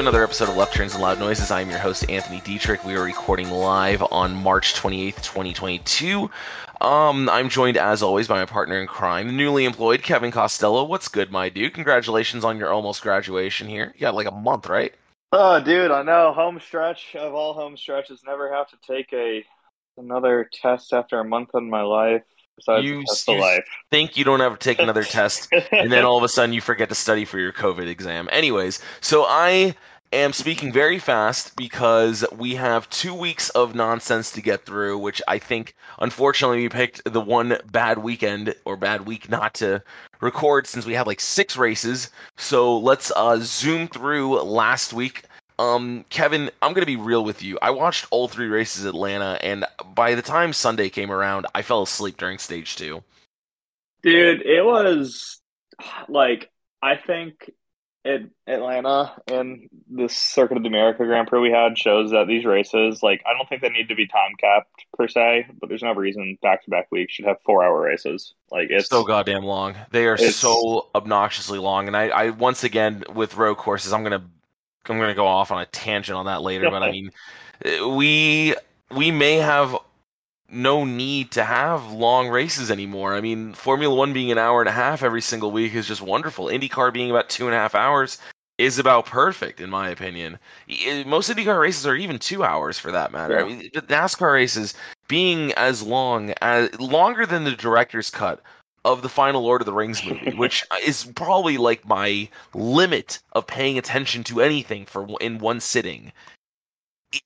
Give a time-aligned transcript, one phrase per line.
[0.00, 1.50] Another episode of Left Turns and Loud Noises.
[1.50, 2.82] I'm your host, Anthony Dietrich.
[2.86, 6.30] We are recording live on March 28th, 2022.
[6.80, 10.84] Um, I'm joined, as always, by my partner in crime, the newly employed Kevin Costello.
[10.84, 11.74] What's good, my dude?
[11.74, 13.92] Congratulations on your almost graduation here.
[13.94, 14.94] You got like a month, right?
[15.32, 16.32] Oh, dude, I know.
[16.32, 18.22] Home stretch of all home stretches.
[18.24, 19.44] Never have to take a
[19.98, 22.22] another test after a month in my life.
[22.56, 23.64] Besides You, the test of you life.
[23.90, 26.88] think you don't to take another test, and then all of a sudden you forget
[26.88, 28.28] to study for your COVID exam.
[28.32, 29.74] Anyways, so I
[30.12, 35.22] am speaking very fast because we have two weeks of nonsense to get through, which
[35.28, 39.82] I think, unfortunately, we picked the one bad weekend or bad week not to
[40.20, 42.10] record since we had like six races.
[42.36, 45.24] So let's uh, zoom through last week.
[45.58, 47.58] Um, Kevin, I'm gonna be real with you.
[47.60, 51.60] I watched all three races at Atlanta, and by the time Sunday came around, I
[51.60, 53.02] fell asleep during stage two.
[54.02, 55.40] Dude, it was
[56.08, 56.50] like
[56.82, 57.50] I think
[58.04, 62.44] it, Atlanta and the Circuit of the America Grand Prix we had shows that these
[62.44, 65.82] races, like I don't think they need to be time capped per se, but there's
[65.82, 68.34] no reason back to back weeks should have four hour races.
[68.50, 69.74] Like it's so goddamn long.
[69.90, 74.24] They are so obnoxiously long, and I, I once again with road courses, I'm gonna
[74.86, 76.70] I'm gonna go off on a tangent on that later.
[76.70, 77.10] but I mean,
[77.94, 78.54] we
[78.90, 79.76] we may have
[80.52, 83.14] no need to have long races anymore.
[83.14, 86.02] I mean, Formula One being an hour and a half every single week is just
[86.02, 86.46] wonderful.
[86.46, 88.18] IndyCar being about two and a half hours
[88.58, 90.38] is about perfect, in my opinion.
[91.06, 93.40] Most IndyCar races are even two hours for that matter.
[93.40, 94.74] I mean, the NASCAR races
[95.08, 98.42] being as long as longer than the director's cut
[98.84, 103.46] of the final Lord of the Rings movie, which is probably like my limit of
[103.46, 106.12] paying attention to anything for in one sitting.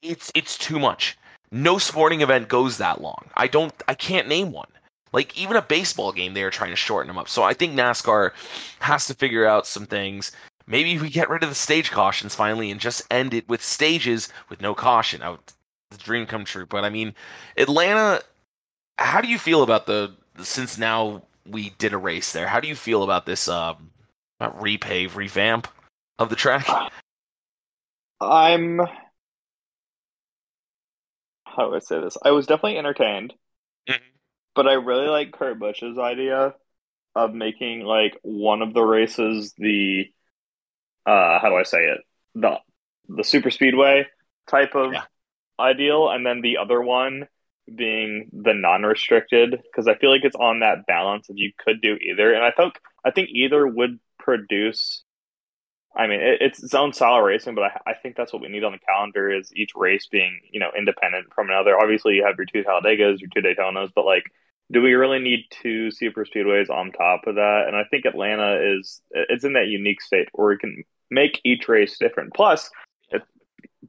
[0.01, 1.17] It's it's too much.
[1.55, 3.29] No sporting event goes that long.
[3.35, 3.73] I don't.
[3.87, 4.67] I can't name one.
[5.13, 7.29] Like even a baseball game, they are trying to shorten them up.
[7.29, 8.31] So I think NASCAR
[8.79, 10.33] has to figure out some things.
[10.67, 14.27] Maybe we get rid of the stage cautions finally and just end it with stages
[14.49, 15.21] with no caution.
[15.21, 15.39] I would,
[15.91, 16.65] the dream come true.
[16.65, 17.15] But I mean,
[17.55, 18.21] Atlanta.
[18.97, 22.47] How do you feel about the since now we did a race there?
[22.47, 23.91] How do you feel about this um,
[24.41, 25.69] not repave revamp
[26.19, 26.67] of the track?
[28.19, 28.81] I'm
[31.55, 32.17] how do I say this?
[32.23, 33.33] I was definitely entertained,
[33.87, 34.01] Mhm.
[34.55, 36.55] but I really like Kurt Busch's idea
[37.15, 40.11] of making like one of the races the
[41.05, 42.01] uh how do I say it?
[42.35, 42.59] The
[43.07, 44.07] the super speedway
[44.47, 45.05] type of Yeah.
[45.59, 47.27] ideal and then the other one
[47.73, 51.95] being the non-restricted because I feel like it's on that balance of you could do
[51.95, 55.04] either and I think I think either would produce
[55.95, 58.41] I mean, it, it's its own style of racing, but I, I think that's what
[58.41, 61.79] we need on the calendar is each race being, you know, independent from another.
[61.79, 64.23] Obviously, you have your two Talladegas, your two Daytonas, but like,
[64.71, 67.65] do we really need two super speedways on top of that?
[67.67, 71.67] And I think Atlanta is it's in that unique state where we can make each
[71.67, 72.33] race different.
[72.33, 72.69] Plus,
[73.11, 73.21] if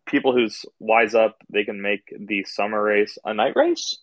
[0.06, 3.98] people who's wise up, they can make the summer race a night race,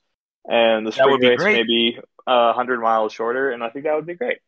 [0.46, 1.54] and the spring race great.
[1.54, 3.52] maybe a hundred miles shorter.
[3.52, 4.40] And I think that would be great.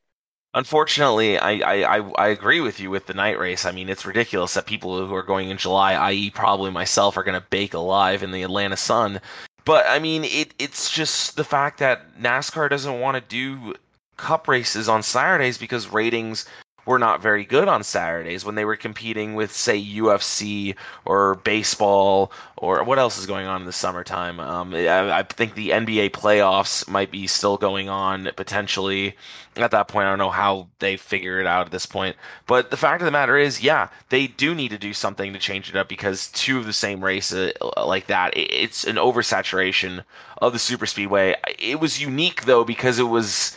[0.55, 1.51] Unfortunately, I,
[1.97, 3.65] I, I, agree with you with the night race.
[3.65, 7.23] I mean, it's ridiculous that people who are going in July, i.e., probably myself, are
[7.23, 9.19] going to bake alive in the Atlanta sun.
[9.65, 13.75] But I mean, it it's just the fact that NASCAR doesn't want to do
[14.15, 16.45] cup races on Saturdays because ratings
[16.85, 22.31] were not very good on Saturdays when they were competing with, say, UFC or baseball
[22.57, 24.39] or what else is going on in the summertime.
[24.39, 29.15] Um, I, I think the NBA playoffs might be still going on potentially.
[29.57, 32.15] At that point, I don't know how they figure it out at this point.
[32.45, 35.39] But the fact of the matter is, yeah, they do need to do something to
[35.39, 37.51] change it up because two of the same race uh,
[37.85, 40.03] like that, it's an oversaturation
[40.41, 41.35] of the super speedway.
[41.57, 43.55] It was unique though because it was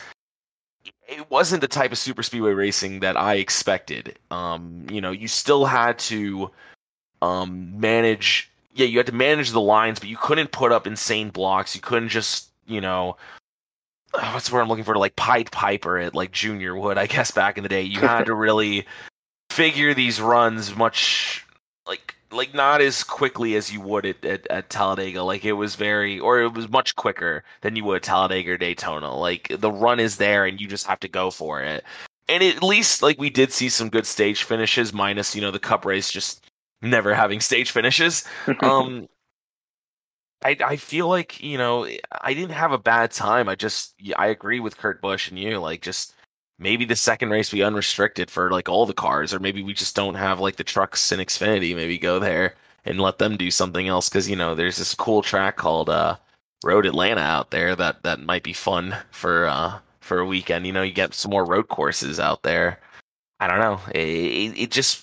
[1.09, 4.17] it wasn't the type of super speedway racing that I expected.
[4.29, 6.51] Um, you know, you still had to
[7.21, 8.51] um, manage.
[8.73, 11.75] Yeah, you had to manage the lines, but you couldn't put up insane blocks.
[11.75, 13.17] You couldn't just, you know,
[14.13, 17.31] what's where I'm looking for to like Pied Piper it like Junior would, I guess
[17.31, 17.81] back in the day.
[17.81, 18.85] You had to really
[19.49, 21.45] figure these runs much
[21.87, 25.23] like like not as quickly as you would at, at, at, Talladega.
[25.23, 28.57] Like it was very, or it was much quicker than you would at Talladega or
[28.57, 29.15] Daytona.
[29.15, 31.83] Like the run is there and you just have to go for it.
[32.27, 35.59] And at least like we did see some good stage finishes, minus you know the
[35.59, 36.45] Cup race just
[36.81, 38.27] never having stage finishes.
[38.61, 39.07] um,
[40.43, 41.87] I I feel like you know
[42.21, 43.49] I didn't have a bad time.
[43.49, 46.13] I just I agree with Kurt Busch and you like just
[46.59, 49.95] maybe the second race be unrestricted for like all the cars, or maybe we just
[49.95, 51.75] don't have like the trucks in Xfinity.
[51.75, 55.21] Maybe go there and let them do something else because you know there's this cool
[55.21, 56.17] track called uh,
[56.63, 60.67] Road Atlanta out there that that might be fun for uh, for a weekend.
[60.67, 62.79] You know, you get some more road courses out there.
[63.39, 63.79] I don't know.
[63.95, 65.01] It, it just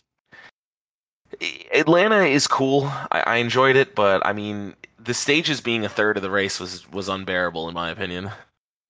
[1.73, 2.85] Atlanta is cool.
[3.11, 6.61] I, I enjoyed it, but I mean, the stages being a third of the race
[6.61, 8.31] was was unbearable in my opinion.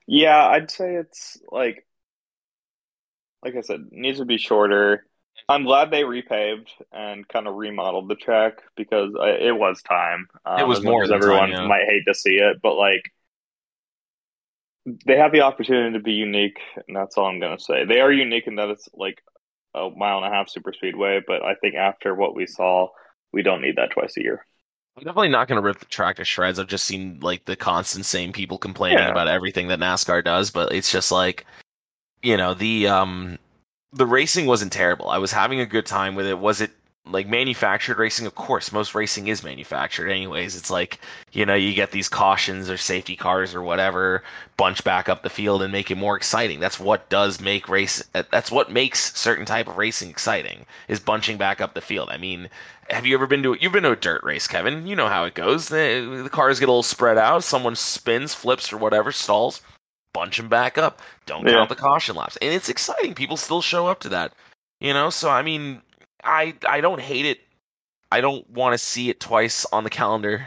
[0.06, 1.85] Yeah, I'd say it's like
[3.46, 5.06] like I said, needs to be shorter.
[5.48, 10.26] I'm glad they repaved and kind of remodeled the track because I, it was time.
[10.44, 11.66] Um, it was more as everyone time, yeah.
[11.68, 13.12] might hate to see it, but like
[15.06, 16.58] they have the opportunity to be unique,
[16.88, 17.84] and that's all I'm gonna say.
[17.84, 19.22] They are unique in that it's like
[19.74, 22.88] a mile and a half super speedway, but I think after what we saw,
[23.32, 24.44] we don't need that twice a year.
[24.96, 26.58] I'm definitely not going to rip the track to shreds.
[26.58, 29.10] I've just seen like the constant same people complaining yeah.
[29.10, 31.44] about everything that NASCAR does, but it's just like
[32.26, 33.38] you know the um
[33.92, 35.08] the racing wasn't terrible.
[35.08, 36.38] I was having a good time with it.
[36.40, 36.72] Was it
[37.06, 38.26] like manufactured racing?
[38.26, 40.56] Of course, most racing is manufactured anyways.
[40.56, 40.98] It's like,
[41.30, 44.24] you know, you get these cautions or safety cars or whatever
[44.56, 46.58] bunch back up the field and make it more exciting.
[46.58, 51.36] That's what does make race that's what makes certain type of racing exciting is bunching
[51.36, 52.08] back up the field.
[52.10, 52.50] I mean,
[52.90, 54.88] have you ever been to you've been to a dirt race, Kevin?
[54.88, 55.68] You know how it goes.
[55.68, 59.62] The, the cars get a little spread out, someone spins, flips or whatever, stalls
[60.16, 61.02] bunch them back up.
[61.26, 61.52] Don't yeah.
[61.52, 63.14] count the caution laps, and it's exciting.
[63.14, 64.32] People still show up to that,
[64.80, 65.10] you know.
[65.10, 65.82] So I mean,
[66.24, 67.40] I I don't hate it.
[68.10, 70.46] I don't want to see it twice on the calendar,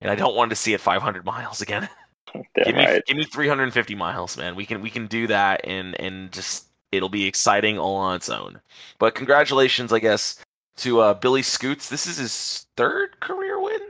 [0.00, 1.88] and I don't want to see it 500 miles again.
[2.64, 3.04] give me right.
[3.06, 4.54] give me 350 miles, man.
[4.54, 8.28] We can we can do that, and and just it'll be exciting all on its
[8.28, 8.60] own.
[9.00, 10.42] But congratulations, I guess,
[10.78, 11.88] to uh, Billy Scoots.
[11.88, 13.80] This is his third career win.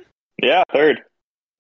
[0.43, 1.03] Yeah, third.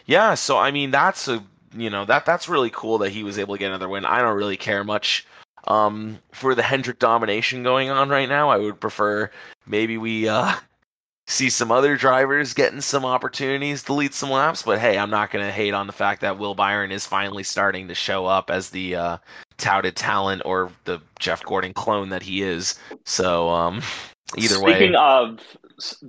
[0.07, 1.45] Yeah, so I mean that's a
[1.75, 4.05] you know that that's really cool that he was able to get another win.
[4.05, 5.27] I don't really care much
[5.67, 8.51] um, for the Hendrick domination going on right now.
[8.51, 9.31] I would prefer
[9.67, 10.55] maybe we uh,
[11.27, 14.63] see some other drivers getting some opportunities to lead some laps.
[14.63, 17.43] But hey, I'm not going to hate on the fact that Will Byron is finally
[17.43, 19.19] starting to show up as the uh,
[19.59, 22.79] touted talent or the Jeff Gordon clone that he is.
[23.05, 23.83] So um,
[24.37, 24.73] either Speaking way.
[24.73, 25.41] Speaking of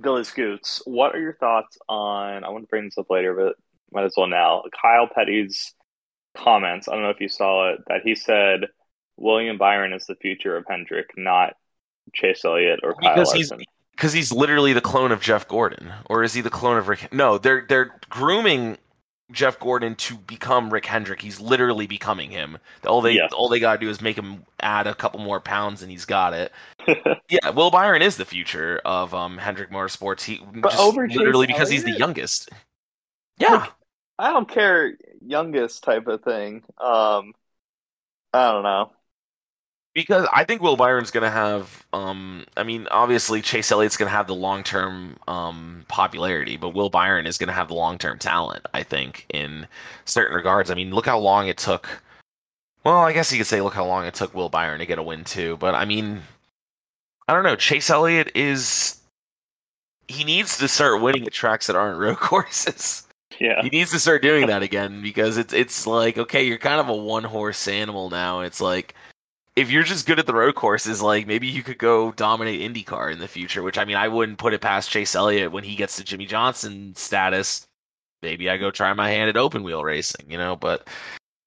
[0.00, 2.44] Billy Scoots, what are your thoughts on?
[2.44, 3.56] I want to bring this up later, but
[3.92, 4.62] might as well now.
[4.80, 5.74] Kyle Petty's
[6.36, 6.88] comments.
[6.88, 7.80] I don't know if you saw it.
[7.88, 8.66] That he said
[9.16, 11.54] William Byron is the future of Hendrick, not
[12.14, 13.58] Chase Elliott or Kyle because Larson.
[13.58, 16.88] He's, because he's literally the clone of Jeff Gordon, or is he the clone of
[16.88, 17.12] Rick?
[17.12, 18.78] No, they're they're grooming
[19.30, 21.20] Jeff Gordon to become Rick Hendrick.
[21.20, 22.58] He's literally becoming him.
[22.86, 25.90] All they all they gotta do is make him add a couple more pounds, and
[25.90, 26.52] he's got it.
[27.28, 30.22] yeah, Will Byron is the future of um, Hendrick Motorsports.
[30.22, 32.50] He but just literally because he's the youngest.
[33.38, 33.66] Yeah,
[34.20, 34.96] I don't care,
[35.26, 36.62] youngest type of thing.
[36.76, 37.32] Um,
[38.34, 38.92] I don't know.
[39.94, 44.10] Because I think Will Byron's going to have, um, I mean, obviously Chase Elliott's going
[44.10, 47.74] to have the long term um, popularity, but Will Byron is going to have the
[47.74, 49.66] long term talent, I think, in
[50.04, 50.70] certain regards.
[50.70, 51.88] I mean, look how long it took.
[52.84, 54.98] Well, I guess you could say, look how long it took Will Byron to get
[54.98, 55.56] a win, too.
[55.56, 56.20] But I mean,
[57.26, 57.56] I don't know.
[57.56, 59.00] Chase Elliott is.
[60.08, 63.06] He needs to start winning at tracks that aren't road courses.
[63.40, 63.62] Yeah.
[63.62, 66.90] He needs to start doing that again because it's it's like okay, you're kind of
[66.90, 68.40] a one horse animal now.
[68.40, 68.94] It's like
[69.56, 73.10] if you're just good at the road courses, like maybe you could go dominate IndyCar
[73.10, 73.62] in the future.
[73.62, 76.26] Which I mean, I wouldn't put it past Chase Elliott when he gets to Jimmie
[76.26, 77.66] Johnson status.
[78.22, 80.54] Maybe I go try my hand at open wheel racing, you know.
[80.54, 80.86] But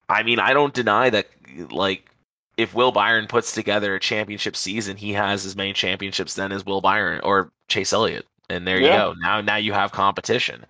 [0.08, 1.28] I mean, I don't deny that
[1.70, 2.10] like
[2.56, 6.66] if Will Byron puts together a championship season, he has as many championships then as
[6.66, 8.26] Will Byron or Chase Elliott.
[8.50, 9.14] And there you go.
[9.20, 10.66] Now now you have competition.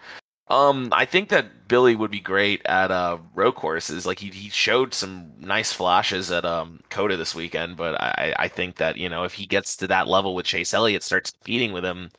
[0.48, 4.04] Um, I think that Billy would be great at uh road courses.
[4.04, 8.48] Like he he showed some nice flashes at um COTA this weekend, but I I
[8.48, 11.72] think that you know if he gets to that level with Chase Elliott, starts competing
[11.72, 12.10] with him,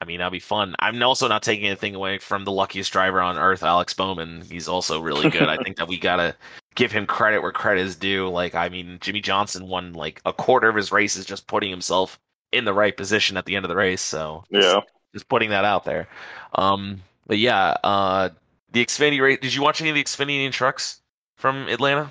[0.00, 0.74] I mean that'd be fun.
[0.80, 4.42] I'm also not taking anything away from the luckiest driver on earth, Alex Bowman.
[4.42, 5.48] He's also really good.
[5.48, 6.36] I think that we gotta
[6.74, 8.28] give him credit where credit is due.
[8.28, 12.18] Like I mean, Jimmie Johnson won like a quarter of his races just putting himself
[12.52, 14.02] in the right position at the end of the race.
[14.02, 14.80] So Yeah.
[15.14, 16.08] just putting that out there.
[16.54, 18.30] Um, but yeah, uh,
[18.72, 19.38] the Xfinity race.
[19.40, 21.00] Did you watch any of the Xfinity trucks
[21.36, 22.10] from Atlanta?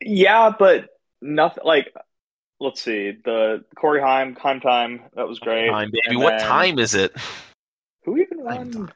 [0.00, 0.88] Yeah, but
[1.20, 1.92] nothing like.
[2.60, 5.68] Let's see the Corey Heim Heim time that was great.
[5.68, 6.00] Time, baby.
[6.06, 7.14] And what then- time is it?
[8.04, 8.92] Who even won?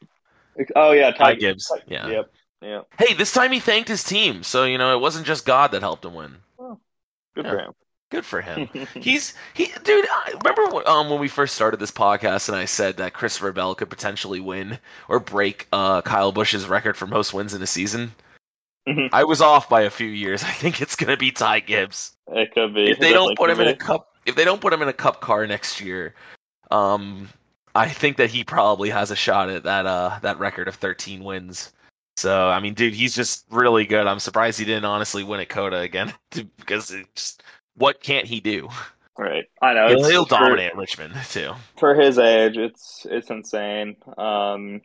[0.77, 1.71] Oh yeah, Ty Ty Gibbs.
[1.87, 2.09] Yeah.
[2.09, 2.33] Yep.
[2.63, 2.87] Yep.
[2.99, 5.83] Hey, this time he thanked his team, so you know it wasn't just God that
[5.83, 6.37] helped him win.
[7.35, 7.51] Good Yeah.
[7.51, 7.73] for him.
[8.11, 8.69] Good for him.
[8.95, 10.07] He's he, dude.
[10.11, 13.53] I remember when- um when we first started this podcast, and I said that Christopher
[13.53, 17.67] Bell could potentially win or break uh Kyle Busch's record for most wins in a
[17.67, 18.13] season.
[18.89, 19.11] Mhm.
[19.13, 20.43] I was off by a few years.
[20.45, 22.17] I think it's gonna be Ty Gibbs.
[22.29, 22.91] It could be.
[22.91, 24.93] if they don't put him in a cup if they don't put him in a
[24.93, 26.15] cup car next year
[26.71, 27.27] um
[27.75, 31.25] i think that he probably has a shot at that uh that record of 13
[31.25, 31.73] wins
[32.19, 35.49] so i mean dude he's just really good i'm surprised he didn't honestly win at
[35.49, 36.13] COTA again
[36.59, 37.43] because it just
[37.79, 38.69] what can't he do
[39.19, 39.47] Right.
[39.61, 39.89] I know.
[39.89, 42.57] he'll, he'll for- dominate richmond too for his age.
[42.57, 43.97] It's it's insane.
[44.17, 44.81] Um,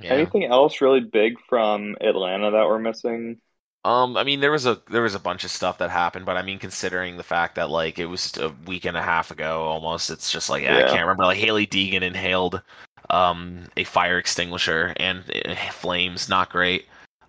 [0.00, 0.10] yeah.
[0.14, 3.40] anything else really big from Atlanta that we're missing?
[3.84, 6.38] Um, I mean, there was a there was a bunch of stuff that happened, but
[6.38, 9.64] I mean, considering the fact that like it was a week and a half ago,
[9.64, 11.24] almost, it's just like yeah, I can't remember.
[11.24, 12.62] Like Hailie Deegan inhaled
[13.10, 16.86] um a fire extinguisher and uh, flames, not great.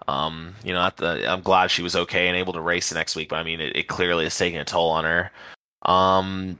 [0.07, 2.95] Um, you know, at the, I'm glad she was okay and able to race the
[2.95, 5.31] next week, but I mean, it, it clearly is taking a toll on her.
[5.81, 6.59] Um,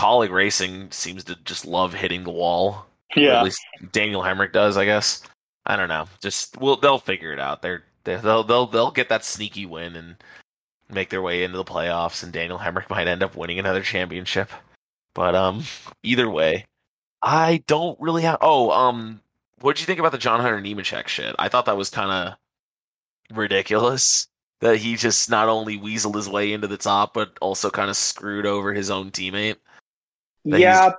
[0.00, 2.86] Kaulig Racing seems to just love hitting the wall.
[3.14, 3.38] Yeah.
[3.38, 5.22] at least Daniel Hemric does, I guess.
[5.64, 6.06] I don't know.
[6.20, 7.62] Just well, they'll figure it out.
[7.62, 10.16] They're, they they'll they'll they'll get that sneaky win and
[10.88, 14.50] make their way into the playoffs, and Daniel Hemric might end up winning another championship.
[15.14, 15.64] But um,
[16.02, 16.66] either way,
[17.22, 18.38] I don't really have.
[18.40, 19.20] Oh, um,
[19.60, 21.34] what did you think about the John Hunter Nemechek shit?
[21.38, 22.36] I thought that was kind of
[23.32, 24.28] ridiculous
[24.60, 27.96] that he just not only weaseled his way into the top, but also kind of
[27.96, 29.56] screwed over his own teammate.
[30.50, 30.92] that yeah.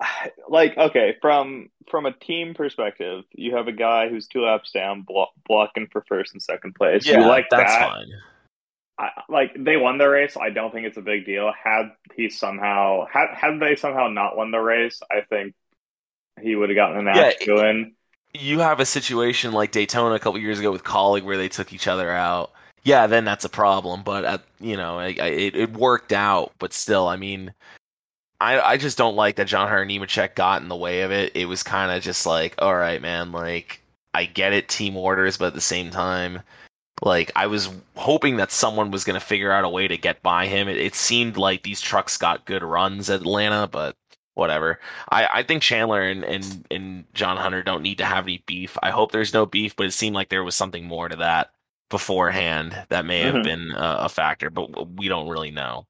[0.48, 5.02] Like okay, from from a team perspective, you have a guy who's two laps down,
[5.02, 7.10] blo- blocking for first and second place.
[7.10, 7.78] you like that's that?
[7.78, 8.12] fine.
[8.98, 10.36] I, like they won the race.
[10.36, 11.52] I don't think it's a big deal.
[11.52, 15.54] Had he somehow had had they somehow not won the race, I think
[16.40, 17.96] he would have gotten an Yeah, axe win.
[18.34, 21.72] You have a situation like Daytona a couple years ago with Kaulig where they took
[21.72, 22.50] each other out.
[22.82, 24.02] Yeah, then that's a problem.
[24.02, 26.52] But you know, it, it worked out.
[26.58, 27.54] But still, I mean,
[28.40, 31.32] I I just don't like that John Hunter Nemechek got in the way of it.
[31.34, 33.80] It was kind of just like, all right, man, like
[34.12, 36.40] I get it, team orders, but at the same time,
[37.02, 40.22] like I was hoping that someone was going to figure out a way to get
[40.22, 40.68] by him.
[40.68, 43.96] It, it seemed like these trucks got good runs at Atlanta, but
[44.34, 44.80] whatever.
[45.10, 48.76] I, I think Chandler and, and, and John Hunter don't need to have any beef.
[48.82, 51.50] I hope there's no beef, but it seemed like there was something more to that
[51.90, 53.44] beforehand that may have Mhm.
[53.44, 55.86] been a, a factor, but we don't really know.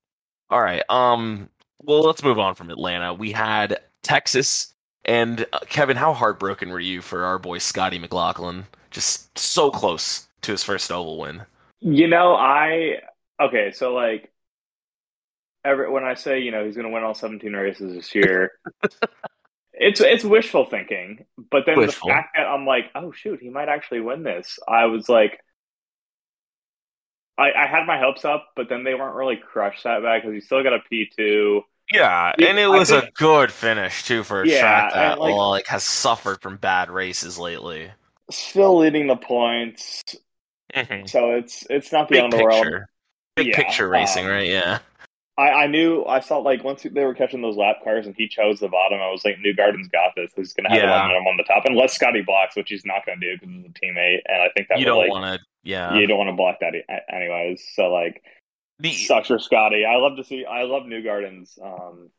[0.50, 0.82] All right.
[0.90, 1.48] Um.
[1.82, 3.12] Well, let's move on from Atlanta.
[3.12, 4.74] We had Texas
[5.04, 5.96] and uh, Kevin.
[5.96, 8.66] How heartbroken were you for our boy Scotty McLaughlin?
[8.90, 11.42] Just so close to his first oval win.
[11.80, 13.00] You know, I
[13.40, 13.70] okay.
[13.72, 14.30] So like,
[15.64, 18.52] every when I say you know he's going to win all seventeen races this year,
[19.72, 21.24] it's it's wishful thinking.
[21.50, 22.08] But then Wishful.
[22.08, 24.58] the fact that I'm like, oh shoot, he might actually win this.
[24.68, 25.38] I was like.
[27.36, 30.34] I, I had my hopes up, but then they weren't really crushed that bad because
[30.34, 31.62] he still got a P two.
[31.92, 35.18] Yeah, Yeah, and it was think- a good finish too for a Yeah, track that
[35.18, 37.90] like- like, has suffered from bad races lately.
[38.30, 40.04] Still leading the points,
[41.06, 42.62] so it's it's not the Big end of the world.
[42.62, 42.88] picture,
[43.34, 44.46] big Yeah, picture racing, um, right?
[44.46, 44.78] Yeah,
[45.36, 48.28] I, I knew I saw like once they were catching those lap cars and he
[48.28, 49.00] chose the bottom.
[49.00, 50.30] I was like, Newgarden's got this.
[50.36, 50.86] He's gonna have Yeah.
[51.02, 53.68] momentum on the top, unless Scotty blocks, which he's not gonna do because he's a
[53.70, 54.20] teammate.
[54.26, 55.46] And I think that you would, don't like, want to.
[55.64, 56.74] Yeah, you don't want to block that
[57.12, 57.64] anyways.
[57.74, 58.22] So like,
[58.78, 59.84] the sucks for Scotty.
[59.84, 60.44] I love to see.
[60.44, 62.10] I love Newgarden's um,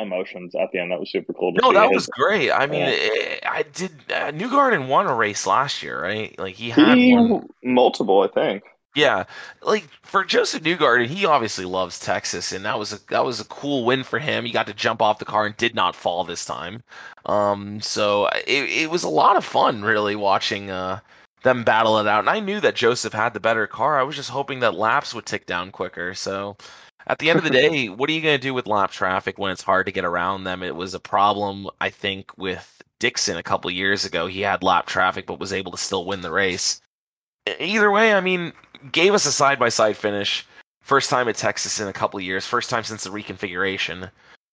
[0.00, 0.90] emotions at the end.
[0.90, 1.52] That was super cool.
[1.54, 2.50] To no, that his- was great.
[2.50, 2.86] I mean, Yeah.
[2.92, 3.92] eh, I did.
[4.10, 6.36] Uh, Newgarden won a race last year, right?
[6.38, 7.16] Like he had he
[7.62, 8.22] multiple.
[8.22, 8.64] I think.
[8.98, 9.24] Yeah,
[9.62, 13.44] like for Joseph Newgarden, he obviously loves Texas, and that was a that was a
[13.44, 14.44] cool win for him.
[14.44, 16.82] He got to jump off the car and did not fall this time.
[17.26, 20.98] Um, so it it was a lot of fun, really, watching uh
[21.44, 22.20] them battle it out.
[22.20, 24.00] And I knew that Joseph had the better car.
[24.00, 26.12] I was just hoping that laps would tick down quicker.
[26.14, 26.56] So
[27.06, 29.38] at the end of the day, what are you going to do with lap traffic
[29.38, 30.64] when it's hard to get around them?
[30.64, 34.26] It was a problem, I think, with Dixon a couple years ago.
[34.26, 36.80] He had lap traffic, but was able to still win the race.
[37.60, 38.52] Either way, I mean,
[38.92, 40.46] gave us a side by side finish.
[40.82, 42.46] First time at Texas in a couple years.
[42.46, 44.10] First time since the reconfiguration.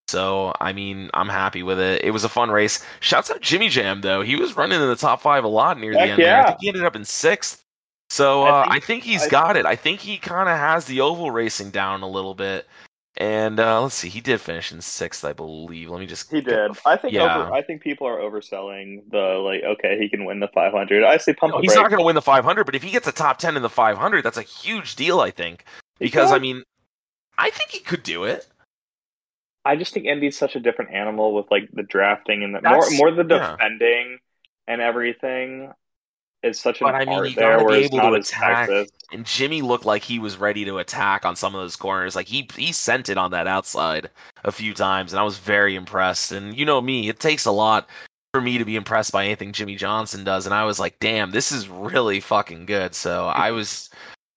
[0.07, 2.03] So, I mean, I'm happy with it.
[2.03, 2.83] It was a fun race.
[2.99, 4.21] Shouts out Jimmy Jam, though.
[4.21, 6.19] He was running in the top five a lot near Heck the end.
[6.21, 6.25] there.
[6.27, 6.41] yeah.
[6.43, 7.63] I think he ended up in sixth.
[8.11, 9.65] So, I uh, think- I think he's I- got it.
[9.65, 12.67] I think he kind of has the oval racing down a little bit.
[13.17, 15.89] And uh, let's see, he did finish in sixth, I believe.
[15.89, 16.29] Let me just.
[16.29, 16.71] He did.
[16.85, 17.43] I think yeah.
[17.43, 19.63] over, I think people are overselling the like.
[19.63, 21.03] Okay, he can win the 500.
[21.03, 21.79] I say pump No, he's brakes.
[21.81, 23.69] not going to win the 500, but if he gets a top 10 in the
[23.69, 25.63] 500, that's a huge deal, I think.
[25.97, 26.63] Because, I mean,
[27.37, 28.45] I think he could do it.
[29.63, 32.91] I just think Indy's such a different animal with like the drafting and the That's-
[32.97, 33.51] more more the yeah.
[33.51, 34.19] defending
[34.67, 35.71] and everything
[36.45, 38.15] is such an But, I mean, art you there gotta where be it's able to
[38.15, 38.69] attack.
[38.69, 38.91] Texas.
[39.11, 42.15] And Jimmy looked like he was ready to attack on some of those corners.
[42.15, 44.09] Like, he, he sent it on that outside
[44.43, 46.31] a few times, and I was very impressed.
[46.31, 47.87] And you know me, it takes a lot
[48.33, 50.45] for me to be impressed by anything Jimmie Johnson does.
[50.45, 52.95] And I was like, damn, this is really fucking good.
[52.95, 53.89] So I was.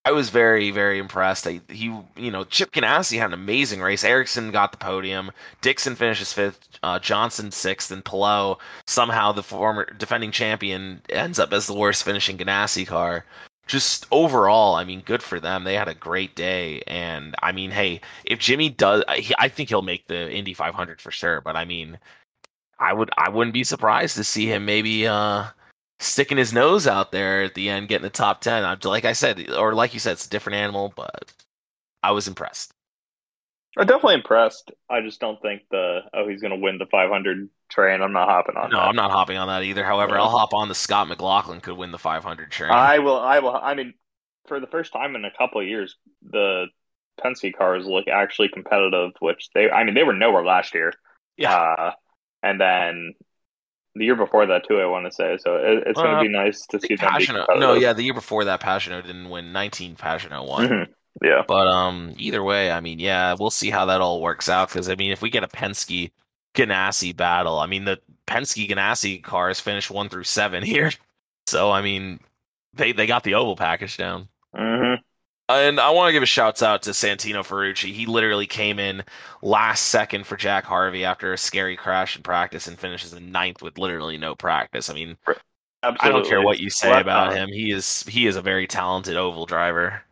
[0.05, 1.47] I was very, very impressed.
[1.47, 4.05] I, he, you know, Chip Ganassi had an amazing race.
[4.05, 5.31] Ericsson got the podium.
[5.61, 6.67] Dixon finishes fifth.
[6.82, 8.56] Uh, Johnson sixth, and Palou
[8.87, 13.25] somehow the former defending champion ends up as the worst finishing Ganassi car.
[13.66, 15.64] Just overall, I mean, good for them.
[15.64, 19.49] They had a great day, and I mean, hey, if Jimmy does, I, he- I
[19.49, 21.40] think he'll make the Indy 500 for sure.
[21.42, 21.99] But I mean,
[22.80, 25.44] I would, I wouldn't be surprised to see him maybe uh,
[26.00, 28.64] sticking his nose out there at the end, getting the top 10.
[28.64, 31.32] I'm, like I said, or like you said, it's a different animal, but
[32.02, 32.73] I was impressed.
[33.77, 34.73] I'm definitely impressed.
[34.91, 38.03] I just don't think the oh he's gonna win the 500 train.
[38.03, 38.83] I'm not hopping on No, that.
[38.83, 39.85] I'm not hopping on that either.
[39.85, 40.23] However, Yeah.
[40.23, 42.71] I'll hop on the Scott McLaughlin could win the 500 train.
[42.71, 43.19] I will.
[43.19, 43.55] I will.
[43.57, 43.95] I mean,
[44.47, 46.67] for the first time in a couple of years, the
[47.21, 49.13] Penske cars look actually competitive.
[49.21, 50.93] Which they, I mean, they were nowhere last year.
[51.37, 51.55] Yeah.
[51.57, 51.93] Uh,
[52.43, 53.15] and then
[53.95, 54.81] the year before that too.
[54.81, 55.57] I want to say so.
[55.57, 57.11] It, it's going Uh, to be nice to see them
[57.59, 59.52] no, yeah, the year before that, Pagenaud didn't win.
[59.52, 60.69] 19 Pagenaud won.
[60.69, 60.87] Mhm.
[61.23, 61.43] Yeah.
[61.47, 64.69] But um, either way, I mean, yeah, we'll see how that all works out.
[64.69, 66.11] Because I mean, if we get a Penske
[66.54, 70.91] Ganassi battle, I mean, the Penske Ganassi cars finished one through seven here,
[71.47, 72.21] so I mean,
[72.75, 74.28] they they got the oval package down.
[74.54, 74.95] hmm
[75.49, 77.93] And I want to give a shout out to Santino Ferrucci.
[77.93, 79.04] He literally came in
[79.43, 83.63] last second for Jack Harvey after a scary crash in practice and finishes in ninth
[83.63, 84.91] with literally no practice.
[84.91, 85.17] I mean,
[85.83, 86.09] Absolutely.
[86.09, 87.49] I don't care what you say about him.
[87.49, 90.02] He is he is a very talented oval driver.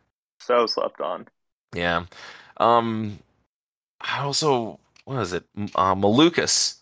[0.47, 1.27] So slept on.
[1.75, 2.05] Yeah.
[2.57, 3.19] Um.
[4.01, 5.45] I also what is it?
[5.75, 6.79] Uh, Malukas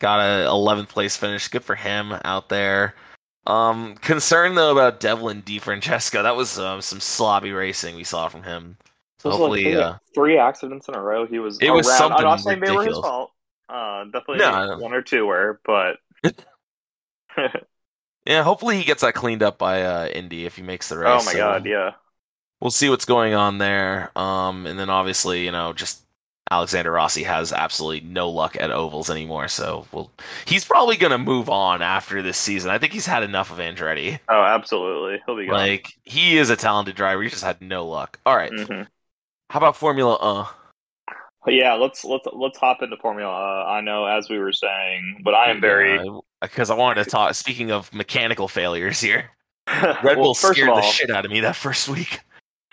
[0.00, 1.48] got a 11th place finish.
[1.48, 2.94] Good for him out there.
[3.46, 3.96] Um.
[3.96, 6.22] Concerned though about Devlin DeFrancesco.
[6.22, 8.76] That was um, some sloppy racing we saw from him.
[9.18, 11.26] So Those are hopefully, like three, uh, three accidents in a row.
[11.26, 11.58] He was.
[11.60, 11.98] It was around.
[11.98, 13.00] something I'm not saying they were his ridiculous.
[13.00, 13.32] fault.
[13.68, 15.98] Uh, definitely No, one or two were, but
[18.26, 18.42] yeah.
[18.42, 21.22] Hopefully he gets that cleaned up by uh, Indy if he makes the race.
[21.22, 21.92] oh my So god, yeah.
[22.60, 24.10] We'll see what's going on there.
[24.16, 26.02] Um, and then obviously, you know, just
[26.50, 29.48] Alexander Rossi has absolutely no luck at ovals anymore.
[29.48, 30.10] So we'll,
[30.46, 32.70] he's probably going to move on after this season.
[32.70, 34.18] I think he's had enough of Andretti.
[34.28, 35.20] Oh, absolutely.
[35.26, 35.56] He'll be gone.
[35.56, 37.22] Like he is a talented driver.
[37.22, 38.18] He just had no luck.
[38.24, 38.50] All right.
[38.50, 38.82] hmm
[39.50, 40.46] How about Formula Uh?
[41.46, 43.30] Yeah, let's let's let's hop into Formula.
[43.30, 45.98] Uh, I know, as we were saying, but I am very
[46.42, 47.34] because I wanted to talk.
[47.34, 49.30] Speaking of mechanical failures here,
[49.66, 52.20] Red Well, Bull scared all, the shit out of me that first week.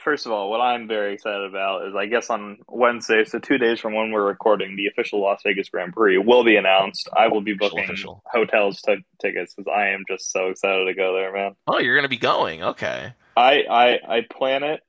[0.06, 3.58] First of all, what I'm very excited about is I guess on Wednesday, so two
[3.58, 7.10] days from when we're recording, the official Las Vegas Grand Prix will be announced.
[7.18, 8.22] I will be booking official.
[8.32, 11.56] hotels t- tickets because I am just so excited to go there, man.
[11.66, 12.62] Oh, you're gonna be going.
[12.62, 13.14] Okay.
[13.36, 14.82] I I, I plan it.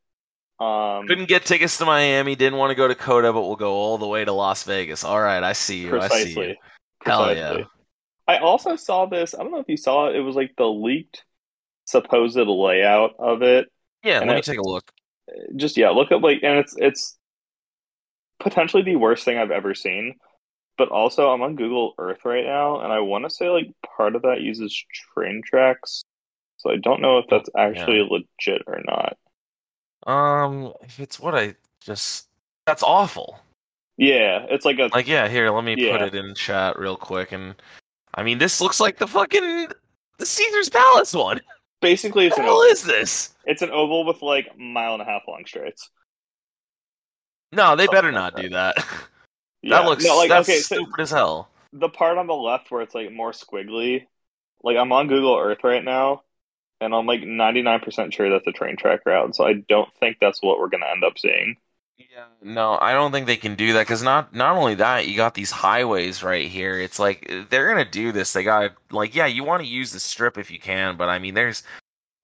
[0.61, 2.37] Um, Couldn't get tickets to Miami.
[2.37, 5.02] Didn't want to go to COTA, but we'll go all the way to Las Vegas.
[5.02, 5.98] All right, I see you.
[5.98, 6.24] I see you.
[6.35, 6.59] precisely.
[7.07, 7.64] Hell yeah.
[8.29, 9.35] I also saw this.
[9.35, 10.16] I don't know if you saw it.
[10.16, 11.24] It was like the leaked
[11.87, 13.72] supposed layout of it.
[14.02, 14.92] Yeah, And let me it- take a look.
[15.56, 17.16] Just yeah, look at like, and it's it's
[18.40, 20.14] potentially the worst thing I've ever seen.
[20.78, 24.14] But also, I'm on Google Earth right now, and I want to say like part
[24.14, 24.84] of that uses
[25.14, 26.04] train tracks,
[26.58, 29.16] so I don't know if that's actually legit or not.
[30.06, 32.28] Um, if it's what I just
[32.66, 33.40] that's awful.
[33.96, 37.32] Yeah, it's like a Like, yeah, here, let me put it in chat real quick.
[37.32, 37.54] And
[38.14, 39.68] I mean, this looks like the fucking
[40.18, 41.40] the Caesar's Palace one.
[41.80, 43.34] basically What it's the hell is this?
[43.46, 45.90] It's an oval with like mile and a half long straights.
[47.52, 48.76] No, they Something better like not do that.
[49.62, 51.50] Yeah, that looks no, like that's okay, so stupid as hell.
[51.72, 54.06] the part on the left where it's like more squiggly,
[54.62, 56.22] like I'm on Google Earth right now,
[56.80, 59.35] and I'm like 99% sure that's a train track route.
[59.35, 61.56] So I don't think that's what we're gonna end up seeing.
[61.98, 65.16] Yeah, no, I don't think they can do that because not not only that, you
[65.16, 66.78] got these highways right here.
[66.78, 68.32] It's like they're gonna do this.
[68.35, 71.18] They got like, yeah, you want to use the strip if you can, but I
[71.18, 71.62] mean, there's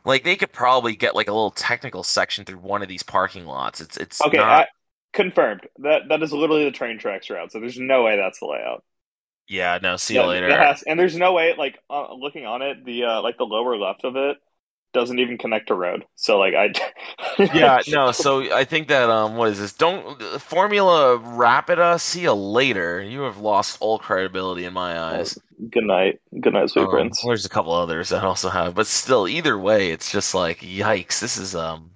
[0.05, 3.47] like they could probably get like a little technical section through one of these parking
[3.47, 3.81] lots.
[3.81, 4.63] It's it's Okay, not.
[4.63, 4.67] I,
[5.13, 5.69] confirmed.
[5.79, 7.53] That that is literally the train tracks route.
[7.53, 8.85] So there's no way that's the layout.
[9.49, 9.97] yeah, no.
[9.97, 10.51] See you later.
[10.59, 13.77] has- and there's no way, like uh, looking on it, the uh, like the lower
[13.77, 14.39] left of it
[14.93, 16.05] doesn't even connect to road.
[16.17, 16.73] So like I,
[17.55, 18.13] yeah, no.
[18.13, 19.73] So I think that um, what is this?
[19.73, 22.01] Don't Formula Rapida.
[22.01, 23.03] See you later.
[23.03, 25.39] You have lost all credibility in my eyes.
[25.71, 27.23] Good night, good night, sweet Um, prince.
[27.25, 31.21] there's a couple others that also have, but still, either way, it's just like yikes.
[31.21, 31.93] This is um,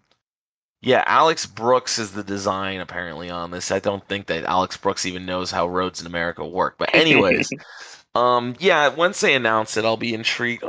[0.82, 1.02] yeah.
[1.06, 3.70] Alex Brooks is the design apparently on this.
[3.72, 6.76] I don't think that Alex Brooks even knows how roads in America work.
[6.78, 7.50] But anyways,
[8.14, 8.88] um, yeah.
[8.88, 10.64] Once they announce it, I'll be intrigued.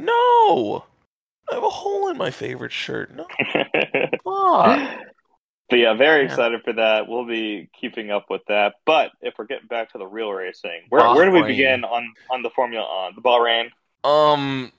[0.00, 0.84] No,
[1.50, 3.10] I have a hole in my favorite shirt.
[3.14, 3.26] No.
[5.70, 7.08] But yeah, very excited for that.
[7.08, 8.76] We'll be keeping up with that.
[8.86, 12.14] But if we're getting back to the real racing, where where do we begin on
[12.30, 13.68] on the Formula on the Bahrain?
[14.02, 14.72] Um,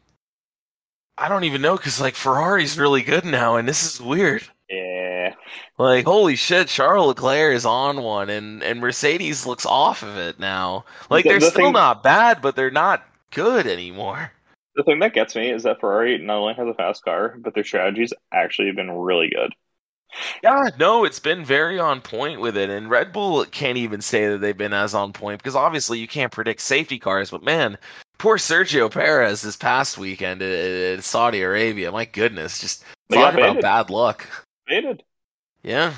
[1.16, 4.44] I don't even know because like Ferrari's really good now, and this is weird.
[4.68, 5.34] Yeah,
[5.78, 10.40] Like holy shit, Charles Leclerc is on one, and and Mercedes looks off of it
[10.40, 10.86] now.
[11.12, 14.32] Like The- they're the still thing- not bad, but they're not good anymore.
[14.80, 17.54] The thing that gets me is that Ferrari not only has a fast car, but
[17.54, 19.54] their strategy's actually been really good.
[20.42, 24.28] Yeah, no, it's been very on point with it, and Red Bull can't even say
[24.30, 27.30] that they've been as on point because obviously you can't predict safety cars.
[27.30, 27.78] But man,
[28.18, 31.92] poor Sergio Perez this past weekend in- in Saudi Arabia.
[31.92, 33.62] My goodness, just They talk about baited.
[33.62, 34.26] bad luck.
[34.68, 35.04] Faded.
[35.62, 35.94] Yeah.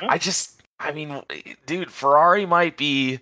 [0.00, 0.08] Yeah.
[0.10, 1.20] I just, I mean,
[1.66, 3.18] dude, Ferrari might be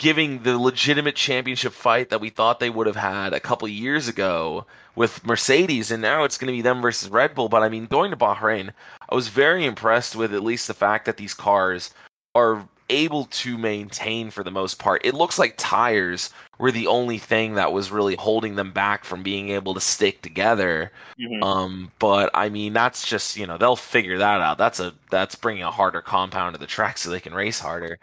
[0.00, 4.08] giving the legitimate championship fight that we thought they would have had a couple years
[4.08, 7.50] ago with Mercedes, and now it's going to be them versus Red Bull.
[7.50, 8.72] But I mean, going to Bahrain,
[9.10, 11.92] I was very impressed with at least the fact that these cars
[12.34, 15.04] are able to maintain for the most part.
[15.04, 19.22] It looks like tires were the only thing that was really holding them back from
[19.22, 20.90] being able to stick together.
[21.20, 21.42] Mhm.
[21.44, 24.58] Um, but I mean, that's just you know they'll figure that out.
[24.58, 27.98] That's a that's bringing a harder compound to the track so they can race harder.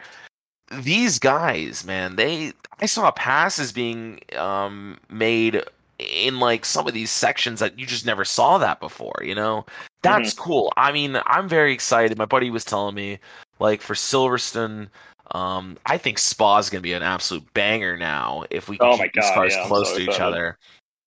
[0.72, 5.62] These guys, man, they I saw passes being um made
[5.98, 9.20] in like some of these sections that you just never saw that before.
[9.22, 9.66] You know,
[10.02, 10.72] that's cool.
[10.76, 12.16] I mean, I'm very excited.
[12.18, 13.18] My buddy was telling me
[13.58, 14.88] like for Silverstone.
[15.32, 19.00] Um, I think Spa's gonna be an absolute banger now if we can Oh keep
[19.00, 20.58] my these cars yeah, close so to each other.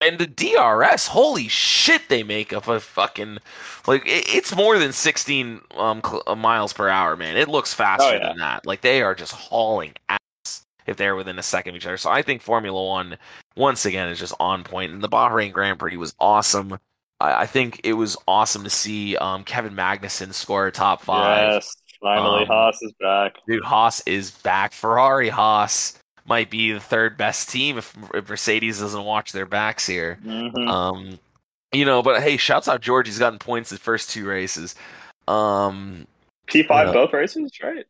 [0.02, 3.38] And the DRS, holy shit, they make up a fucking
[3.86, 7.36] like it, it's more than 16 um cl- uh, miles per hour, man.
[7.36, 8.28] It looks faster Oh, yeah.
[8.28, 8.66] than that.
[8.66, 11.96] Like they are just hauling ass if they're within a second of each other.
[11.96, 13.16] So I think Formula One
[13.56, 14.92] once again is just on point.
[14.92, 16.78] And the Bahrain Grand Prix was awesome.
[17.20, 21.52] I, I think it was awesome to see um Kevin Magnussen score a top five.
[21.52, 23.34] Yes, finally Um, Haas is back.
[23.46, 24.72] Dude, Haas is back.
[24.72, 29.86] Ferrari Haas might be the third best team if, if Mercedes doesn't watch their backs
[29.86, 30.18] here.
[30.24, 30.68] Mhm.
[30.68, 31.18] Um,
[31.72, 33.06] you know, but hey, shouts out George.
[33.06, 34.74] He's gotten points the first two races.
[35.26, 36.06] Um,
[36.46, 37.86] P five uh, both races, right?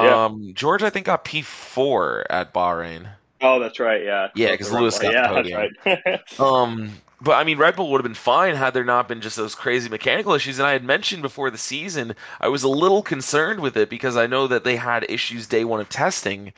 [0.00, 0.24] Yeah.
[0.24, 3.08] um, George, I think got P four at Bahrain.
[3.42, 4.02] Oh, that's right.
[4.02, 4.28] Yeah.
[4.34, 5.72] Yeah, because Lewis got the yeah, podium.
[5.84, 6.20] that's right.
[6.40, 9.36] Um, but I mean, Red Bull would have been fine had there not been just
[9.36, 10.58] those crazy mechanical issues.
[10.58, 14.16] And I had mentioned before the season, I was a little concerned with it because
[14.16, 16.52] I know that they had issues day one of testing.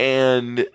[0.00, 0.66] And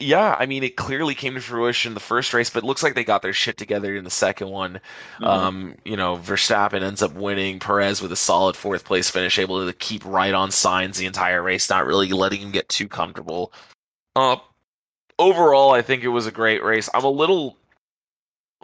[0.00, 2.82] yeah, I mean, it clearly came to fruition in the first race, but it looks
[2.82, 4.80] like they got their shit together in the second one.
[5.20, 5.26] Mhm.
[5.26, 7.60] Um, you know, Verstappen ends up winning.
[7.60, 11.42] Perez with a solid fourth place finish, able to keep right on Sainz the entire
[11.42, 13.52] race, not really letting him get too comfortable.
[14.16, 14.36] Uh,
[15.18, 16.88] overall, I think it was a great race.
[16.92, 17.56] I'm a little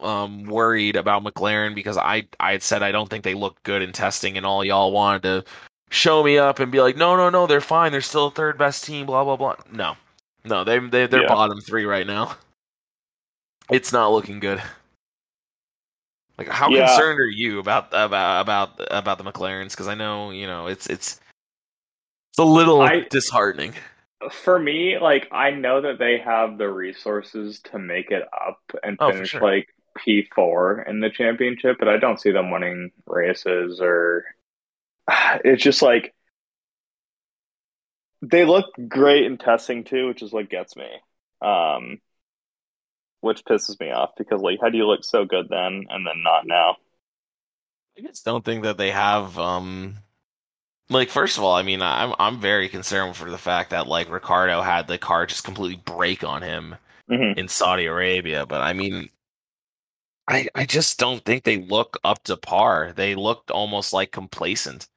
[0.03, 3.83] um worried about McLaren because I I had said I don't think they looked good
[3.83, 5.45] in testing, and all y'all wanted to
[5.91, 7.93] show me up and be like, no, no, no, they're fine.
[7.93, 9.07] They're still third best team.
[9.07, 9.57] Blah blah blah.
[9.73, 9.97] No,
[10.45, 11.29] no, they they they're Yeah.
[11.29, 12.37] bottom three right now.
[13.71, 14.61] It's not looking good.
[16.37, 16.87] Like, how Yeah.
[16.87, 19.71] concerned are you about about about about the McLarens?
[19.71, 21.21] Because I know you know it's it's
[22.33, 23.75] it's a little I- disheartening.
[24.33, 28.97] for me, like I know that they have the resources to make it up and
[29.01, 29.41] Oh, finish sure.
[29.41, 29.69] like
[30.05, 34.25] P four in the championship, but I don't see them winning races or
[35.45, 36.15] it's just like
[38.23, 40.89] they look great in testing too, which is what gets me.
[41.43, 42.01] Um
[43.21, 46.23] which pisses me off because like how do you look so good then and then
[46.23, 46.77] not now?
[47.99, 49.97] I just don't think that they have um
[50.89, 54.11] like first of all, I mean I'm I'm very concerned for the fact that like
[54.11, 56.77] Ricciardo had the car just completely break on him
[57.11, 57.37] Mhm.
[57.39, 59.11] in Saudi Arabia, but I mean
[60.31, 62.93] I I just don't think they look up to par.
[62.95, 64.89] They looked almost like complacent.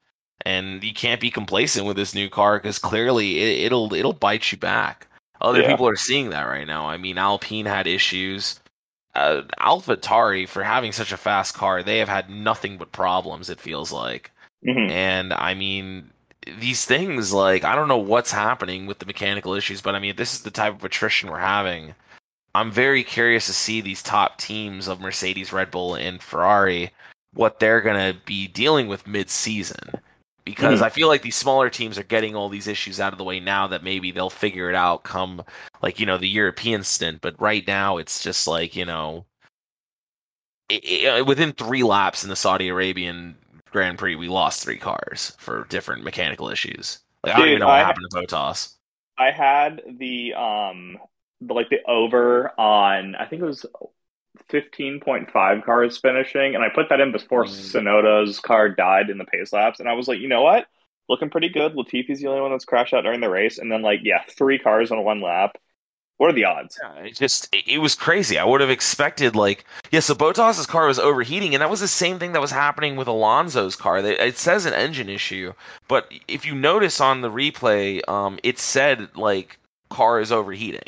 [0.45, 4.51] and you can't be complacent with this new car because clearly it, will it'll bite
[4.51, 5.07] you back.
[5.41, 5.69] Other Yeah.
[5.69, 6.87] people are seeing that right now.
[6.89, 8.59] I mean, Alpine had issues.
[9.15, 13.49] Uh, AlphaTauri for having such a fast car, they have had nothing but problems.
[13.49, 14.31] It feels like.
[14.67, 14.89] Mhm.
[14.91, 16.11] And I mean,
[16.59, 20.15] these things, like, I don't know what's happening with the mechanical issues, but I mean,
[20.17, 21.95] this is the type of attrition we're having.
[22.55, 26.91] I'm very curious to see these top teams of Mercedes, Red Bull, and Ferrari,
[27.33, 29.89] what they're going to be dealing with mid season.
[30.45, 30.83] Because Mhm.
[30.83, 33.39] I feel like these smaller teams are getting all these issues out of the way
[33.39, 35.41] now that maybe they'll figure it out come,
[35.81, 37.21] like, you know, the European stint.
[37.21, 39.25] But right now, it's just like, you know,
[40.69, 43.35] it, it, within three laps in the Saudi Arabian
[43.71, 46.99] Grand Prix, we lost three cars for different mechanical issues.
[47.23, 48.75] Like I don't even know what I- happened to Bottas.
[49.17, 50.99] I had the um the,
[51.49, 53.65] like the over on I think it was
[54.49, 57.49] fifteen point five cars finishing, and I put that in before Mm.
[57.49, 60.67] Tsunoda's car died in the pace laps, and I was like, you know what,
[61.09, 61.73] looking pretty good.
[61.75, 64.59] Latifi's the only one that's crashed out during the race, and then like yeah, three
[64.59, 65.57] cars on one lap.
[66.17, 66.79] What are the odds?
[66.81, 68.37] Yeah, it just it, was crazy.
[68.37, 69.99] I would have expected like yeah.
[69.99, 73.07] So Bottas's car was overheating, and that was the same thing that was happening with
[73.07, 74.01] Alonso's car.
[74.01, 75.53] They, it says an engine issue,
[75.87, 79.57] but if you notice on the replay, um, it said like
[79.89, 80.83] car is overheating.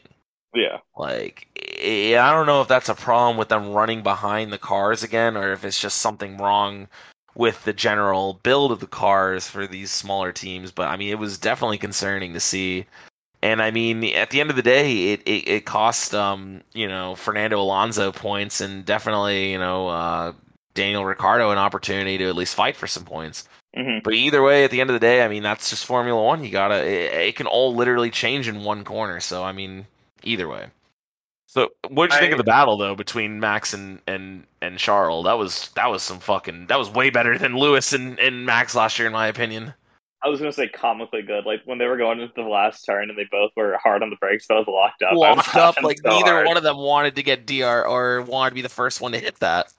[0.56, 5.04] Yeah, Like I don't know if that's a problem with them running behind the cars
[5.04, 6.88] again, or if it's just something wrong
[7.36, 10.72] with the general build of the cars for these smaller teams.
[10.72, 12.86] But I mean, it was definitely concerning to see.
[13.44, 16.88] And I mean, at the end of the day, it it, it cost um you
[16.88, 20.34] know Fernando Alonso points and definitely you know uh,
[20.76, 23.48] Daniel Ricciardo an opportunity to at least fight for some points.
[23.76, 26.22] hmm But either way, at the end of the day, I mean that's just Formula
[26.22, 26.44] One.
[26.44, 29.20] You gotta it, it can all literally change in one corner.
[29.20, 29.88] So I mean,
[30.26, 30.68] either way.
[31.48, 35.26] So what did you think of the battle though between Max and and and Charles?
[35.26, 38.76] That was that was some fucking that was way better than Lewis and, and Max
[38.76, 39.74] last year in my opinion.
[40.24, 41.46] I was gonna say comically good.
[41.46, 44.10] Like when they were going into the last turn and they both were hard on
[44.10, 45.12] the brakes, both locked up.
[45.12, 46.48] I Locked up like so neither hard.
[46.48, 49.20] one of them wanted to get DR or wanted to be the first one to
[49.20, 49.72] hit that.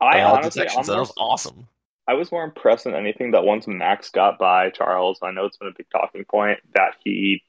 [0.00, 1.68] I uh, honestly, so that was awesome.
[2.08, 5.58] I was more impressed than anything that once Max got by Charles, I know it's
[5.58, 7.42] been a big talking point that he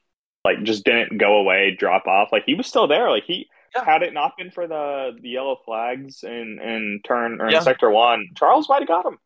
[0.44, 2.28] like just didn't go away, drop off.
[2.32, 3.10] Like he was still there.
[3.10, 3.84] Like he Yeah.
[3.84, 7.60] had it not been for the, the yellow flags in, in turn or in Yeah.
[7.60, 9.18] sector one, Charles might have got him.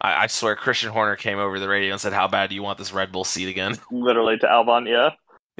[0.00, 2.62] I, I swear Christian Horner came over the radio and said, "How bad do you
[2.62, 5.10] want this Red Bull seat again?" Literally to Albon, yeah.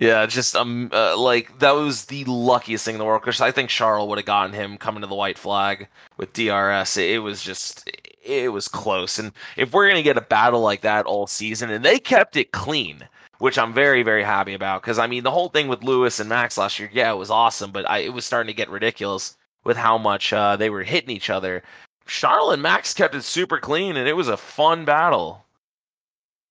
[0.01, 3.21] Yeah, just um, uh, like that was the luckiest thing in the world.
[3.23, 6.97] Because I think Charles would have gotten him coming to the white flag with DRS.
[6.99, 7.90] It, it was just,
[8.25, 9.18] it was close.
[9.18, 12.53] And if we're gonna get a battle like that all season, and they kept it
[12.53, 14.83] clean, which I'm very, very happy about.
[14.83, 17.31] Because I mean, the whole thing with Lewis and Max last year, yeah, it was
[17.31, 20.83] awesome, but I, it was starting to get ridiculous with how much uh, they were
[20.83, 21.62] hitting each other.
[22.07, 25.44] Charles and Max kept it super clean, and it was a fun battle.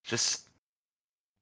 [0.05, 0.43] Just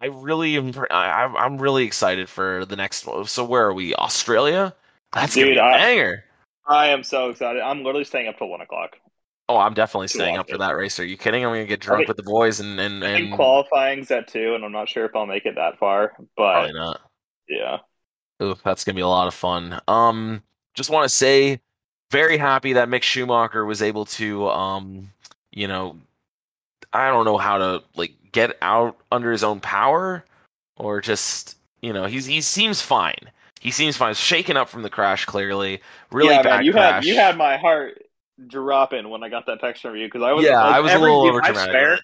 [0.02, 0.72] I really am.
[0.90, 3.26] I, I'm- really excited for the next one.
[3.26, 3.94] So where are we?
[3.96, 4.74] Australia?
[5.14, 6.24] That's gonna Dude, be a I- banger.
[6.68, 7.62] I am so excited.
[7.62, 8.98] I'm literally staying up till one o'clock.
[9.48, 11.00] Oh, I'm definitely staying up for that race.
[11.00, 11.46] Are you kidding?
[11.46, 14.56] I'm gonna get drunk think- with the boys and and, I and qualifying's at two,
[14.56, 16.14] and I'm not sure if I'll make it that far.
[16.36, 17.02] But probably not.
[17.48, 17.78] yeah,
[18.42, 19.80] Ooh, that's gonna be a lot of fun.
[19.88, 20.42] Um,
[20.74, 21.62] just want to say,
[22.12, 25.12] very happy that Mick Schumacher was able to, um,
[25.52, 25.98] you know,
[26.92, 30.26] I don't know how to like get out under his own power,
[30.78, 33.30] or just you know, he's he seems fine.
[33.60, 34.16] He seems fine.
[34.16, 35.82] Shaken up from the crash, clearly.
[36.12, 36.94] Really yeah, bad man, you crash.
[36.96, 38.05] had you had my heart
[38.48, 40.94] dropping when I got that text from you because I was Yeah, like, I was
[40.94, 42.04] a little dude, I overdramatic swear, on it.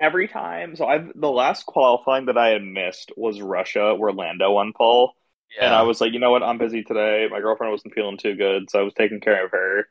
[0.00, 0.76] every time.
[0.76, 5.14] So I've the last qualifying that I had missed was Russia, where Lando won pole,
[5.60, 7.28] and I was like, you know what, I'm busy today.
[7.30, 9.88] My girlfriend wasn't feeling too good, so I was taking care of her,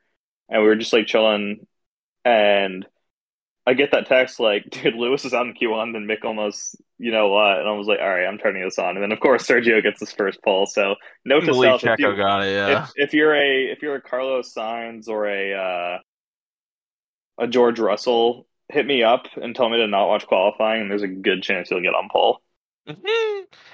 [0.50, 1.67] and we were just like chilling,
[2.26, 2.86] and.
[3.67, 7.12] I get that text like, dude, Lewis is on in Q1, then Mick almost, you
[7.12, 7.60] know what?
[7.60, 8.95] And I was like, all right, I'm turning this on.
[8.95, 10.65] And then, of course, Sergio gets his first pole.
[10.65, 12.53] So, note to believe self, if you, got it.
[12.53, 12.84] Yeah.
[12.84, 15.97] if, if you're a if you're a Carlos Sainz or a uh,
[17.39, 21.03] a George Russell, hit me up and tell me to not watch qualifying, and there's
[21.03, 22.41] a good chance you'll get on pole.
[22.88, 22.95] Mhm.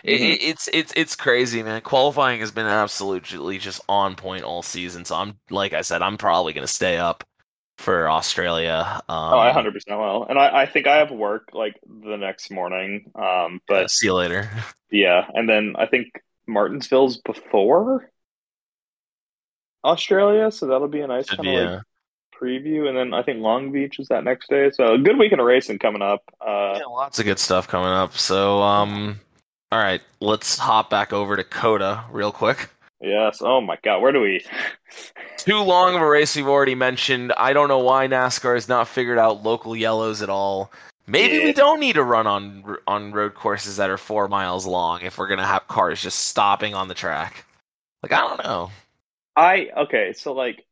[0.04, 0.34] It, Mhm.
[0.34, 1.82] it- it's it's it's crazy, man.
[1.82, 5.06] Qualifying has been absolutely just on point all season.
[5.06, 7.24] So I'm like I said, I'm probably gonna stay up
[7.78, 9.02] for Australia.
[9.10, 12.18] Um, oh, I hundred percent will, and I, I think I have work like the
[12.18, 13.12] next morning.
[13.16, 14.50] Um, yeah, but see you later.
[14.92, 18.10] yeah, and then I think Martinsville's before
[19.84, 21.84] Australia, so that'll be a nice kind of uh, like
[22.40, 22.88] preview.
[22.88, 25.48] And then I think Long Beach is that next day, so a good weekend of
[25.48, 26.24] racing coming up.
[26.42, 28.18] Uh, yeah, lots of good stuff coming up.
[28.18, 29.20] So um,
[29.72, 32.70] all right, let's hop back over to COTA real quick.
[33.04, 33.40] Yes.
[33.42, 34.46] Oh my God, where do we?
[35.38, 37.34] Too long of a race we've already mentioned.
[37.38, 40.72] I don't know why NASCAR has not figured out local yellows at all.
[41.06, 41.44] Maybe Yeah.
[41.44, 45.18] we don't need to run on on road courses that are four miles long if
[45.18, 47.46] we're gonna have cars just stopping on the track.
[48.02, 48.72] Like I don't know.
[49.36, 50.64] I okay, so like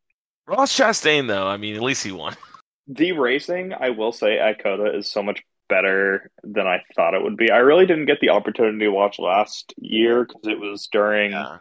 [0.48, 2.36] Ross Chastain though, I mean, at least he won.
[2.88, 7.24] the racing, I will say at COTA is so much better than I thought it
[7.24, 7.52] would be.
[7.52, 11.58] I really didn't get the opportunity to watch last year because it was during Yeah.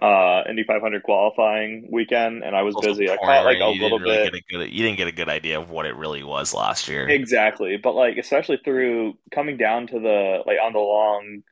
[0.00, 3.10] Uh Indy 500 qualifying weekend, and I was busy.
[3.10, 4.34] I caught like a little really bit.
[4.34, 7.08] A good, you didn't get a good idea of what it really was last year.
[7.08, 11.42] Exactly, but like especially through coming down to the like on the long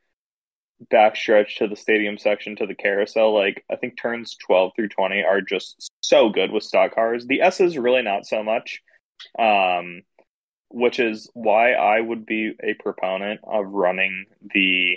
[0.93, 5.25] backstretch to the stadium section to the carousel, like I think turns twelve through twenty
[5.25, 7.27] are just so good with stock cars.
[7.27, 8.83] The S's really not so much,
[9.39, 10.03] um,
[10.69, 14.97] which is why I would be a proponent of running the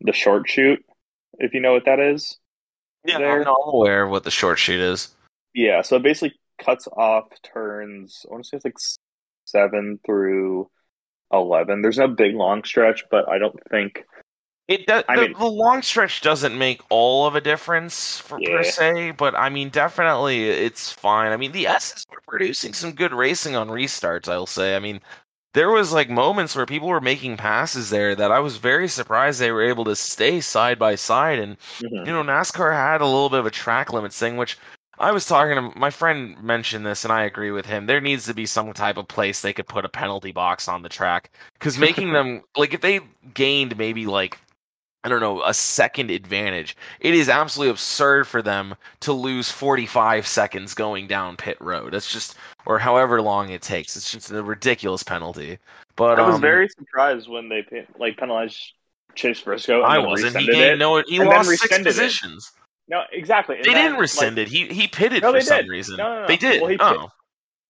[0.00, 0.84] the short chute,
[1.38, 2.38] if you know what that is.
[3.06, 3.38] Yeah, there.
[3.38, 5.14] I'm not aware of what the short sheet is.
[5.54, 8.24] Yeah, so it basically cuts off turns.
[8.28, 8.78] I want to say it's like
[9.44, 10.70] seven through
[11.32, 11.82] eleven.
[11.82, 14.04] There's no big long stretch, but I don't think.
[14.68, 15.04] It does.
[15.08, 19.12] I the, mean- the long stretch doesn't make all of a difference for, per se,
[19.12, 21.30] but I mean, definitely it's fine.
[21.30, 24.28] I mean, the S's were producing some good racing on restarts.
[24.28, 24.74] I'll say.
[24.74, 25.00] I mean,
[25.56, 29.40] there was like moments where people were making passes there that I was very surprised
[29.40, 31.38] they were able to stay side by side.
[31.38, 32.06] And mm-hmm.
[32.06, 34.58] you know, NASCAR had a little bit of a track limits thing, which
[34.98, 37.86] I was talking to my friend mentioned this, and I agree with him.
[37.86, 40.82] There needs to be some type of place they could put a penalty box on
[40.82, 43.00] the track because making them like if they
[43.32, 44.38] gained maybe like
[45.04, 46.76] I don't know, a second advantage.
[47.00, 51.92] It is absolutely absurd for them to lose 45 seconds going down pit road.
[51.92, 52.34] That's just,
[52.66, 53.94] or however long it takes.
[53.96, 55.58] It's just a ridiculous penalty.
[55.94, 57.64] But I was um, very surprised when they
[57.98, 58.58] like penalized
[59.14, 59.82] Chase Briscoe.
[59.82, 60.36] I wasn't.
[60.36, 60.78] He gained it.
[60.78, 61.02] no.
[61.06, 61.90] He lost six rescinded it.
[61.90, 62.50] positions.
[62.88, 63.56] No, exactly.
[63.56, 64.50] and They then, didn't rescind like- it.
[64.52, 65.68] He he pitted No, for some did.
[65.68, 65.96] reason.
[65.96, 66.26] No, no, no.
[66.26, 66.60] They did.
[66.62, 67.10] Well, oh, pit-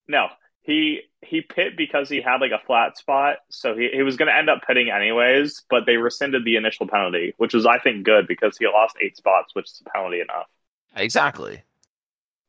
[0.08, 0.28] No,
[0.66, 4.28] he he pit because he had like a flat spot, so he, he was going
[4.28, 5.62] to end up pitting anyways.
[5.70, 9.16] But they rescinded the initial penalty, which was I think good because he lost eight
[9.16, 10.46] spots, which is a penalty enough.
[10.96, 11.62] exactly.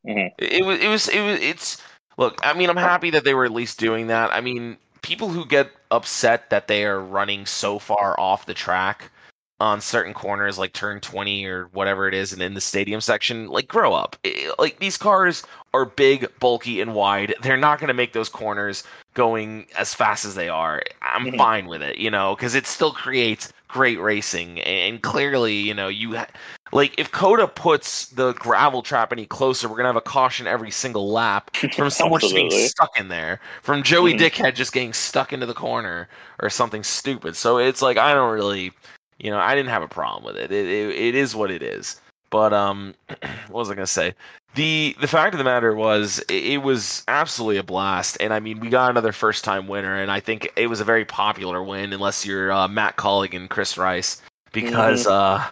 [0.06, 0.32] Mhm.
[0.38, 0.80] It, it was.
[0.80, 1.08] It was.
[1.10, 1.40] It was.
[1.40, 1.82] It's.
[2.18, 4.34] Look, I mean, I'm happy that they were at least doing that.
[4.34, 9.12] I mean, people who get upset that they are running so far off the track
[9.60, 13.48] on certain corners, like turn 20 or whatever it is, and in the stadium section,
[13.48, 14.15] like, grow up.
[14.24, 15.43] Eh, Like, these cars
[15.74, 17.34] are big, bulky, and wide.
[17.41, 18.84] They're not going to make those corners
[19.15, 20.84] going as fast as they are.
[21.02, 21.38] I'm Mhm.
[21.38, 24.62] fine with it, you know, because it still creates great racing.
[24.62, 26.15] And clearly, you know, you.
[26.17, 26.28] Ha-
[26.74, 30.70] like if COTA puts the gravel trap any closer, we're gonna have a caution every
[30.70, 34.20] single lap from someone just being stuck in there, from Joey Mhm.
[34.20, 36.10] Dickhead just getting stuck into the corner
[36.41, 37.36] or something stupid.
[37.38, 38.74] So it's like I don't really,
[39.20, 40.52] you know, I didn't have a problem with it.
[40.52, 42.00] It it, it is what it is.
[42.30, 44.14] But um, what was I gonna say?
[44.56, 48.40] The the fact of the matter was it, it was absolutely a blast, and I
[48.40, 51.64] mean we got another first time winner, and I think it was a very popular
[51.64, 55.12] win, unless you're uh, Matt Colligan and Chris Rice, because Mm-hmm.
[55.12, 55.48] uh,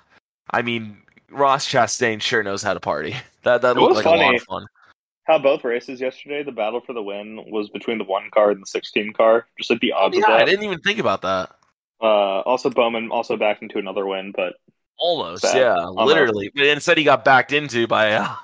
[0.52, 0.98] I mean
[1.32, 3.16] Ross Chastain sure knows how to party.
[3.44, 4.38] That that It looked was like a lot funny.
[4.38, 4.66] of fun.
[5.26, 8.62] How both races yesterday, the battle for the win was between the one car and
[8.62, 11.55] the sixteen car, just like the odds Oh, Yeah, I didn't even think about that.
[12.02, 14.54] Uh, also, Bowman also backed into another win, but
[14.98, 15.58] Almost, Sad.
[15.58, 16.08] yeah, Almost.
[16.08, 16.52] literally.
[16.54, 18.36] But instead, he got backed into by uh,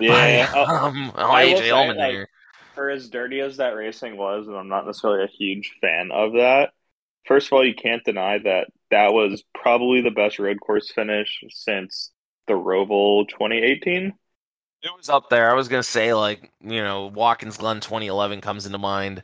[0.00, 2.20] Yeah, by, oh, um, oh, AJ Allmendinger.
[2.20, 2.28] like,
[2.74, 6.32] for as dirty as that racing was, and I'm not necessarily a huge fan of
[6.34, 6.70] that.
[7.26, 11.42] First of all, you can't deny that that was probably the best road course finish
[11.50, 12.10] since
[12.48, 14.12] the Roval 2018.
[14.84, 15.48] It was up there.
[15.50, 19.22] I was gonna say like you know Watkins Glen 2011 comes into mind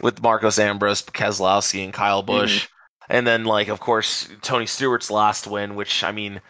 [0.00, 2.68] with Marcos Ambrose, Keselowski, and Kyle Busch,
[3.12, 6.40] and then like of course Tony Stewart's last win, which I mean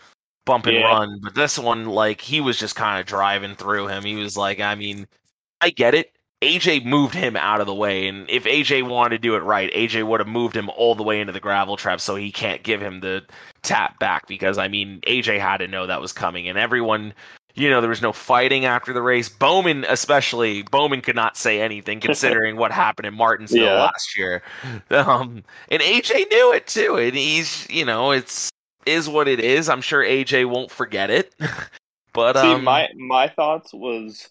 [0.47, 0.85] bump and Yeah.
[0.85, 4.05] run, but this one like he was just kind of driving through him.
[4.05, 5.07] He was like, I mean,
[5.61, 6.13] I get it.
[6.43, 9.73] AJ moved him out of the way, and if AJ wanted to do it right,
[9.75, 12.63] AJ would have moved him all the way into the gravel trap, so he can't
[12.65, 13.25] give him the
[13.63, 17.15] tap back because I mean AJ had to know that was coming, and everyone
[17.55, 19.29] you know, there was no fighting after the race.
[19.29, 23.83] Bowman, especially, Bowman could not say anything considering what happened in Martinsville Yeah.
[23.85, 24.43] last year.
[24.91, 26.97] Um, and AJ knew it too.
[26.97, 28.51] And he's, you know, it's
[28.87, 29.69] is what it is.
[29.69, 31.35] I'm sure AJ won't forget it.
[32.13, 34.29] but See, um, my my thoughts was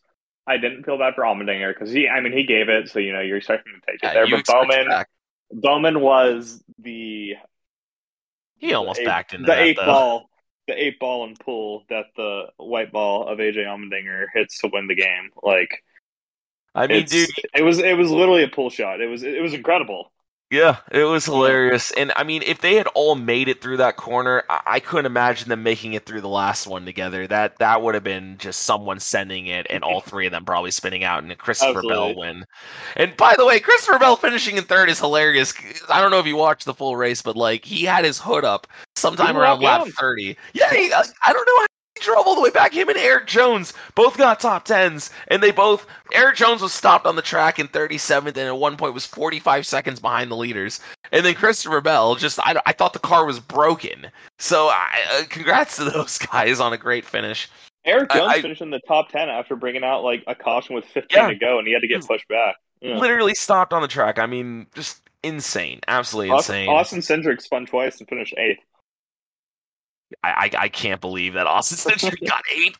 [0.48, 3.14] I didn't feel bad for Allmendinger because he, I mean, he gave it, so you
[3.14, 4.28] know you're expecting to take it yeah, there.
[4.30, 5.08] But Bowman, back.
[5.54, 7.36] Bowman was the
[8.58, 9.86] he almost eight- backed into the that, eight though.
[9.86, 10.30] ball,
[10.68, 14.88] the eight ball and pull that the white ball of AJ Allmendinger hits to win
[14.88, 15.32] the game.
[15.42, 15.84] Like
[16.74, 19.02] I mean, dude, it was it was literally a pull shot.
[19.02, 20.12] It was it was incredible.
[20.52, 21.92] Yeah, it was hilarious.
[21.92, 25.06] And I mean, if they had all made it through that corner, I, I couldn't
[25.06, 27.26] imagine them making it through the last one together.
[27.26, 30.72] That that would have been just someone sending it and all three of them probably
[30.72, 32.14] spinning out and a Christopher Absolutely.
[32.14, 32.46] Bell win.
[32.98, 35.54] And by the way, Christopher Bell finishing in third is hilarious.
[35.88, 38.44] I don't know if you watched the full race, but like he had his hood
[38.44, 40.36] up sometime around lap 30.
[40.54, 41.66] Yeah, he, I, I don't know
[42.02, 42.74] drove all the way back.
[42.74, 47.06] Him and Erik Jones both got top tens, and they both Erik Jones was stopped
[47.06, 50.80] on the track in 37th, and at one point was 45 seconds behind the leaders.
[51.14, 54.08] And then Christopher Bell just I, I thought the car was broken.
[54.40, 57.50] So I, uh, congrats to those guys on a great finish.
[57.86, 60.86] Erik Jones I- finished in the top ten after bringing out like a caution with
[60.86, 61.28] 15 Yeah.
[61.30, 62.56] to go, and he had to get pushed back.
[62.82, 62.98] Yeah.
[62.98, 64.18] Literally stopped on the track.
[64.20, 66.70] I mean, just insane, absolutely Austin, insane.
[66.70, 68.60] Austin Cindric spun twice and finished eighth.
[70.24, 72.78] I, I I can't believe that Austin Cindric got eight.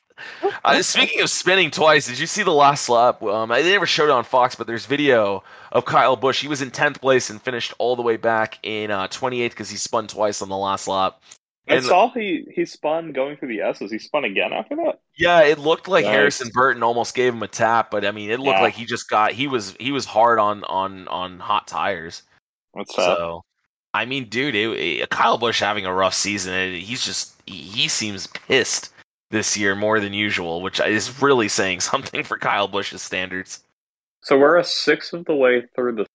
[0.64, 3.24] Uh, speaking of spinning twice, did you see the last lap?
[3.24, 6.42] Um, they never showed it on Fox, but there's video of Kyle Busch.
[6.42, 9.70] He was in tenth place and finished all the way back in uh, 28th because
[9.72, 11.20] he spun twice on the last lap.
[11.68, 13.92] I And- saw he he spun going through the S's.
[13.92, 15.00] He spun again after that.
[15.18, 16.14] Yeah, it looked like Nice.
[16.14, 18.64] Harrison Burton almost gave him a tap, but I mean, it looked Yeah.
[18.64, 22.22] like he just got he was he was hard on on on hot tires.
[22.76, 23.18] That's tough.
[23.18, 23.42] So,
[23.94, 26.74] I mean, dude, it, it- Kyle Busch having a rough season.
[26.74, 28.94] He's just he, seems pissed
[29.30, 33.64] this year more than usual, which is really saying something for Kyle Busch's standards.
[34.22, 36.06] So we're a sixth of the way through the.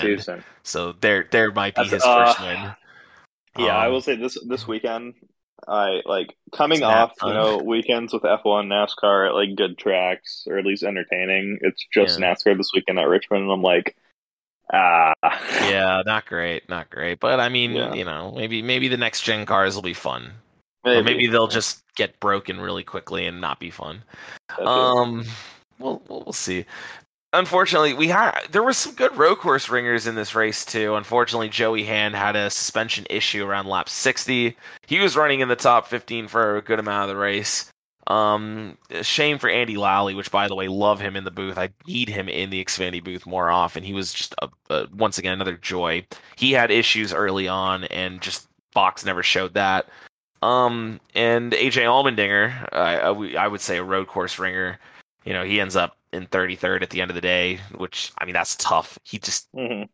[0.00, 0.18] Again.
[0.18, 0.44] season.
[0.62, 3.64] So there there might be That's- his first uh, win.
[3.66, 5.14] Yeah, I Um, will say this this weekend,
[5.68, 10.58] I like coming off, you know, weekends with F1, NASCAR at like good tracks or
[10.58, 11.58] at least entertaining.
[11.60, 12.32] It's just Yeah.
[12.32, 13.94] NASCAR this weekend at Richmond, and I'm like,
[14.72, 15.12] ah,
[15.68, 17.20] Yeah, not great, not great.
[17.20, 17.92] But I mean, Yeah.
[17.94, 20.32] you know, maybe maybe the next gen cars will be fun.
[20.84, 24.02] maybe, Or maybe they'll just get broken really quickly and not be fun.
[24.58, 25.24] Um,
[25.78, 26.64] we'll we'll see.
[27.34, 30.96] Unfortunately, we had there were some good road course ringers in this race too.
[30.96, 34.54] Unfortunately, Joey Hand had a suspension issue around lap 60.
[34.86, 37.70] He was running in the top 15 for a good amount of the race.
[38.08, 41.56] Um, shame for Andy Lally, which by the way, love him in the booth.
[41.56, 43.82] I need him in the Xfinity booth more often.
[43.82, 46.04] He was just a, a, once again another joy.
[46.36, 49.88] He had issues early on, and just Fox never showed that.
[50.42, 54.78] Um, and AJ Allmendinger, I, I, I would say a road course ringer.
[55.24, 58.24] You know, he ends up in 33rd at the end of the day, which I
[58.24, 58.98] mean that's tough.
[59.04, 59.88] He just Mhm.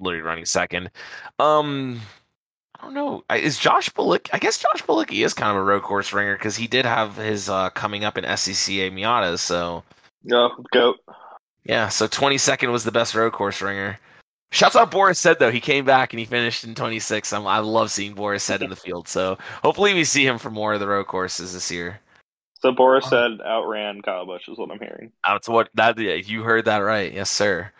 [0.00, 0.90] literally running second.
[1.38, 2.00] Um,
[2.78, 3.24] I don't know.
[3.34, 4.28] Is Josh Bilicki?
[4.32, 7.16] I guess Josh Bilicki is kind of a road course ringer because he did have
[7.16, 9.38] his uh, coming up in SCCA Miatas.
[9.38, 9.82] So
[10.28, 10.96] Go goat.
[11.64, 13.98] yeah, so 22nd was the best road course ringer.
[14.52, 17.32] Shouts out Boris Said though he came back and he finished in 26.
[17.32, 19.08] I'm, I love seeing Boris Said in the field.
[19.08, 22.00] So hopefully we see him for more of the road courses this year.
[22.62, 25.12] So Boris Said outran Kyle Busch is what I'm hearing.
[25.24, 27.12] That's what that yeah, you heard that right.
[27.12, 27.70] Yes, sir.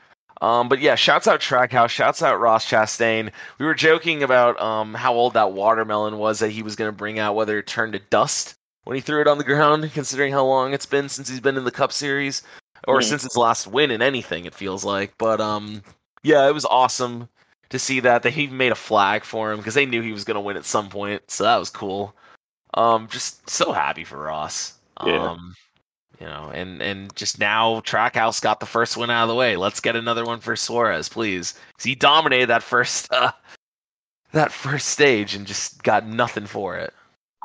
[0.42, 3.30] Um, but yeah, shouts out Trackhouse, shouts out Ross Chastain.
[3.58, 6.96] We were joking about um how old that watermelon was that he was going to
[6.96, 8.54] bring out, whether it turned to dust
[8.84, 11.56] when he threw it on the ground, considering how long it's been since he's been
[11.56, 12.42] in the Cup Series,
[12.86, 13.04] or Mhm.
[13.04, 14.44] since his last win in anything.
[14.44, 15.82] It feels like, but um,
[16.22, 17.28] yeah, it was awesome
[17.70, 20.24] to see that they even made a flag for him because they knew he was
[20.24, 22.14] going to win at some point, so that was cool.
[22.74, 24.74] Um, just so happy for Ross.
[25.04, 25.30] Yeah.
[25.30, 25.54] Um,
[26.20, 29.56] you know, and and just now Trackhouse got the first win out of the way.
[29.56, 31.54] Let's get another one for Suarez, please.
[31.82, 33.32] he dominated that first uh,
[34.32, 36.92] that first stage and just got nothing for it.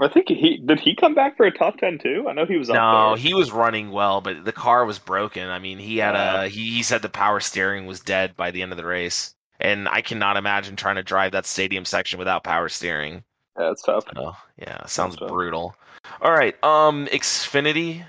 [0.01, 0.79] I think he did.
[0.79, 2.25] He come back for a top ten too.
[2.27, 5.47] I know he was up No, he was running well, but the car was broken.
[5.49, 8.61] I mean, he had a he, he said the power steering was dead by the
[8.61, 12.43] end of the race, and I cannot imagine trying to drive that stadium section without
[12.43, 13.23] power steering.
[13.59, 14.05] Yeah, it's tough.
[14.15, 15.27] Oh, yeah, sounds tough.
[15.29, 15.75] brutal.
[16.21, 18.03] All right, um, Xfinity.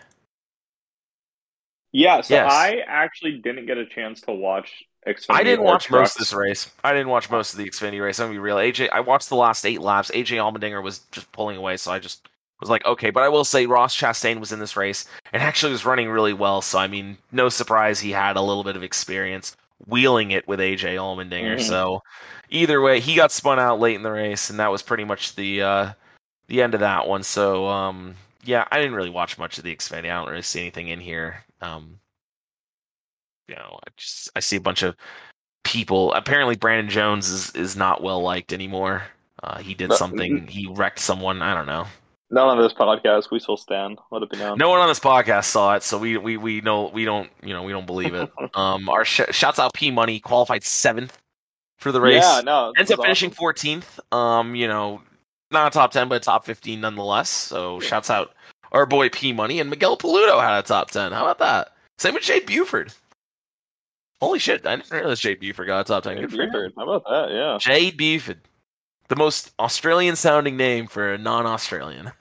[1.93, 2.51] Yeah, so Yes.
[2.51, 5.27] I actually didn't get a chance to watch Xfinity.
[5.31, 6.71] I didn't or watch most of this race.
[6.85, 8.19] I didn't watch most of the Xfinity race.
[8.19, 8.57] I'm gonna be real.
[8.57, 10.11] AJ, I watched the last eight laps.
[10.15, 12.29] AJ Allmendinger was just pulling away, so I just
[12.61, 13.11] was like, okay.
[13.11, 16.33] But I will say Ross Chastain was in this race and actually was running really
[16.33, 16.63] well.
[16.63, 19.55] So I mean, no surprise he had a little bit of experience
[19.87, 21.57] wheeling it with AJ Allmendinger.
[21.57, 21.69] Mhm.
[21.69, 22.03] So
[22.53, 25.35] either way, he got spun out late in the race, and that was pretty much
[25.35, 25.93] the uh,
[26.47, 27.23] the end of that one.
[27.23, 30.11] So um, yeah, I didn't really watch much of the Xfinity.
[30.11, 31.45] I don't really see anything in here.
[31.61, 31.99] Um,
[33.49, 34.95] you know, I just I see a bunch of
[35.65, 36.13] people.
[36.13, 39.03] Apparently, Brandon Jones is is not well liked anymore.
[39.43, 40.47] Uh, he did something.
[40.47, 41.43] He wrecked someone.
[41.43, 41.87] I don't know.
[42.31, 43.31] None on this podcast.
[43.31, 43.99] We still stand.
[44.11, 44.57] Let it be known.
[44.57, 47.53] No one on this podcast saw it, so we we we know we don't you
[47.53, 48.31] know we don't believe it.
[48.55, 51.19] um, our sh- shouts out P Money qualified seventh
[51.83, 52.23] for the race.
[52.23, 52.73] Yeah, no.
[52.79, 53.99] ends up is finishing 14th.
[54.17, 55.03] Um, you know,
[55.51, 57.29] not a top 10, but a top 15 nonetheless.
[57.29, 58.35] So shouts out
[58.73, 61.13] our boy P Money and Miguel Paludo had a top 10.
[61.13, 61.75] How about that?
[61.99, 62.93] Same with Jade Buford.
[64.21, 64.65] Holy shit!
[64.65, 66.17] I didn't realize Jade Buford got a top 10.
[66.17, 66.31] Hey, Good.
[66.31, 66.73] Buford.
[66.77, 67.35] How about that?
[67.35, 67.59] Yeah.
[67.61, 68.41] Jade Buford,
[69.09, 72.13] the most Australian sounding name for a non-Australian.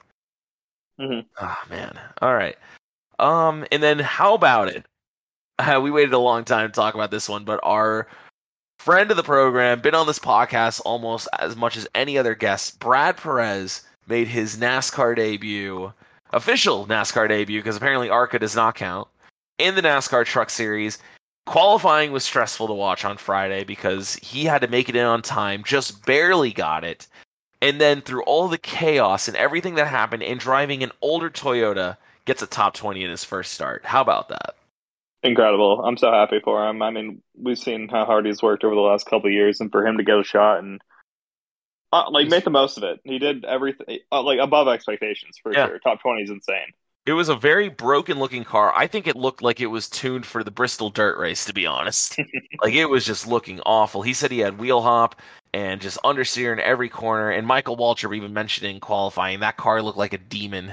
[1.00, 1.20] Mm-hmm.
[1.40, 1.98] Ah man.
[2.20, 2.56] All right.
[3.18, 4.84] Um, and then how about it?
[5.58, 8.08] Uh, we waited a long time to talk about this one, but our
[8.82, 12.80] friend of the program, been on this podcast almost as much as any other guest,
[12.80, 15.92] Brad Perez made his NASCAR debut,
[16.32, 19.06] official NASCAR debut, because apparently ARCA does not count,
[19.58, 20.98] in the NASCAR Truck Series.
[21.46, 25.22] Qualifying was stressful to watch on Friday because he had to make it in on
[25.22, 27.06] time, just barely got it.
[27.60, 31.96] And then through all the chaos and everything that happened, and driving an older Toyota,
[32.24, 33.84] gets a top 20 in his first start.
[33.84, 34.56] How about that?
[35.22, 35.82] Incredible.
[35.84, 36.82] I'm so happy for him.
[36.82, 39.70] I mean, we've seen how hard he's worked over the last couple of years, and
[39.70, 40.80] for him to get a shot and
[41.92, 43.00] uh, like make the most of it.
[43.04, 45.66] He did everything uh, like above expectations for Yeah.
[45.68, 45.78] sure.
[45.78, 46.72] Top 20 is insane.
[47.04, 48.72] It was a very broken looking car.
[48.74, 51.66] I think it looked like it was tuned for the Bristol Dirt Race, to be
[51.66, 52.16] honest.
[52.62, 54.02] like it was just looking awful.
[54.02, 55.20] He said he had wheel hop
[55.52, 57.30] and just understeer in every corner.
[57.30, 60.72] And Michael Waltrip even mentioned in qualifying that car looked like a demon.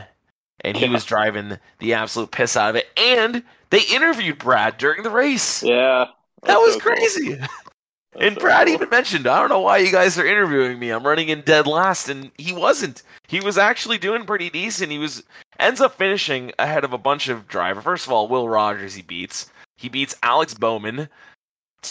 [0.62, 0.92] And he Yeah.
[0.92, 2.88] was driving the absolute piss out of it.
[2.98, 5.64] And they interviewed Brad during the race.
[5.64, 6.06] Yeah.
[6.44, 7.34] that was so crazy.
[8.14, 8.74] That's And so Brad cool.
[8.76, 10.90] even mentioned, I don't know why you guys are interviewing me.
[10.90, 13.04] I'm running in dead last, and he wasn't.
[13.28, 14.92] He was actually doing pretty decent.
[14.92, 15.24] He was
[15.60, 17.84] ends up finishing ahead of a bunch of drivers.
[17.84, 19.52] First of all, Will Rogers he beats.
[19.78, 21.08] He beats Alex Bowman.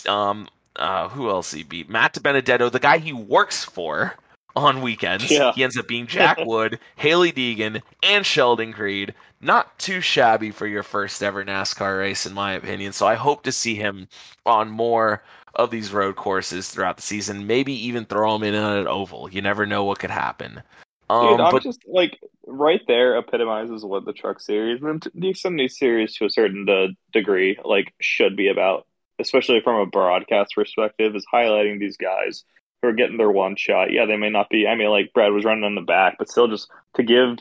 [0.06, 1.88] Um, uh, who else he beat?
[1.88, 4.14] Matt Benedetto, the guy he works for
[4.58, 5.30] on weekends.
[5.30, 5.52] Yeah.
[5.52, 9.14] He ends up being Jack Wood, Hailie Deegan, and Sheldon Creed.
[9.40, 12.92] Not too shabby for your first ever NASCAR race, in my opinion.
[12.92, 14.08] So I hope to see him
[14.44, 15.22] on more
[15.54, 17.46] of these road courses throughout the season.
[17.46, 19.30] Maybe even throw him in on an oval.
[19.30, 20.62] You never know what could happen.
[21.10, 25.28] Um, Dude, I'm but just like right there epitomizes what the truck series and the
[25.28, 28.86] Xfinity series to a certain de- degree like should be about,
[29.18, 32.44] especially from a broadcast perspective, is highlighting these guys
[32.82, 33.92] who are getting their one shot.
[33.92, 34.66] Yeah, they may not be.
[34.66, 37.38] I mean, like Brad was running in the back, but still, just to give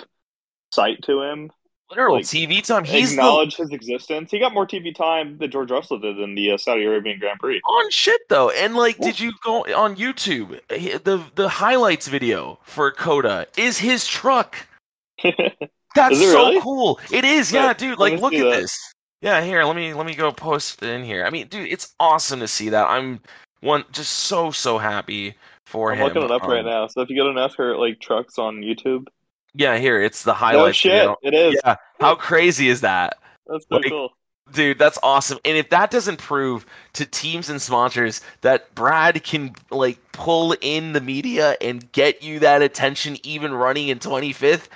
[0.71, 1.51] sight to him,
[1.89, 2.83] literal like, TV time.
[2.83, 4.31] He's the, his existence.
[4.31, 7.39] He got more TV time than George Russell did in the uh, Saudi Arabian Grand
[7.39, 7.61] Prix.
[7.61, 8.49] on shit though.
[8.49, 10.59] And like, did you go on YouTube?
[10.69, 14.55] The the highlights video for COTA is his truck.
[15.95, 16.61] That's so really?
[16.61, 16.99] cool.
[17.11, 17.97] It is, yeah, Let- dude.
[17.97, 18.61] Like, look at that.
[18.61, 18.93] this.
[19.21, 19.63] Yeah, here.
[19.63, 21.25] Let me let me go post it in here.
[21.25, 22.88] I mean, dude, it's awesome to see that.
[22.88, 23.19] I'm
[23.62, 25.36] one just so so happy
[25.66, 26.03] for I'm him.
[26.05, 26.88] looking it up right Um, now.
[26.88, 29.05] So if you go to NASCAR like trucks on YouTube,
[29.53, 30.78] Yeah, here it's the no highlights.
[30.78, 31.16] shit, video.
[31.24, 31.60] it is.
[31.66, 33.18] Yeah, how crazy is that?
[33.47, 34.10] That's so Like, cool.
[34.53, 35.39] Dude, that's awesome.
[35.43, 40.93] And if that doesn't prove to teams and sponsors that Brad can like pull in
[40.93, 44.70] the media and get you that attention even running in 25th,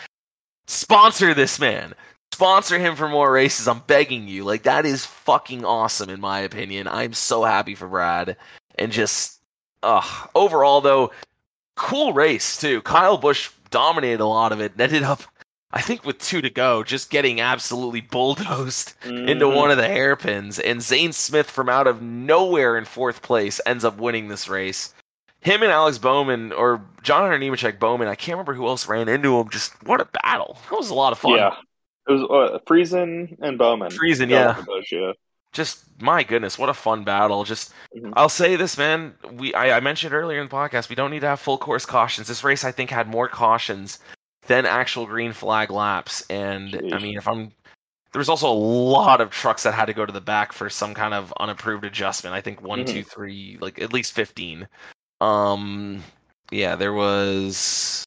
[0.68, 1.94] sponsor this man.
[2.34, 3.68] Sponsor him for more races.
[3.68, 4.44] I'm begging you.
[4.44, 6.88] Like that is fucking awesome in my opinion.
[6.90, 8.36] I'm so happy for Brad.
[8.76, 9.42] And just
[9.84, 10.02] uh
[10.36, 11.12] overall though,
[11.76, 12.82] cool race too.
[12.82, 15.24] Kyle Busch dominated a lot of it and ended up
[15.74, 19.56] I think with two to go, just getting absolutely bulldozed into Mhm.
[19.56, 23.86] one of the hairpins, and Zane Smith from out of nowhere in fourth place ends
[23.86, 24.94] up winning this race.
[25.40, 29.08] Him and Alex Bowman, or John Hunter Nemechek Bowman, I can't remember who else ran
[29.08, 29.50] into him.
[29.50, 30.58] Just what a battle!
[30.70, 31.38] That was a lot of fun.
[31.38, 31.56] Yeah,
[32.10, 33.92] it was uh, Friesen and Bowman.
[33.92, 34.62] Friesen, yeah.
[34.66, 35.14] Busch, yeah.
[35.54, 37.44] Just my goodness, what a fun battle!
[37.44, 38.14] Just Mhm.
[38.16, 39.14] I'll say this, man.
[39.34, 41.86] We I, I mentioned earlier in the podcast, we don't need to have full course
[41.86, 42.28] cautions.
[42.28, 44.00] This race, I think, had more cautions
[44.48, 46.26] than actual green flag laps.
[46.30, 47.52] And I mean, if I'm
[48.14, 50.70] there was also a lot of trucks that had to go to the back for
[50.70, 52.36] some kind of unapproved adjustment.
[52.36, 52.88] I think one, Mhm.
[52.88, 54.68] two, three, like at least fifteen.
[55.22, 56.04] Um,
[56.52, 58.04] yeah, there was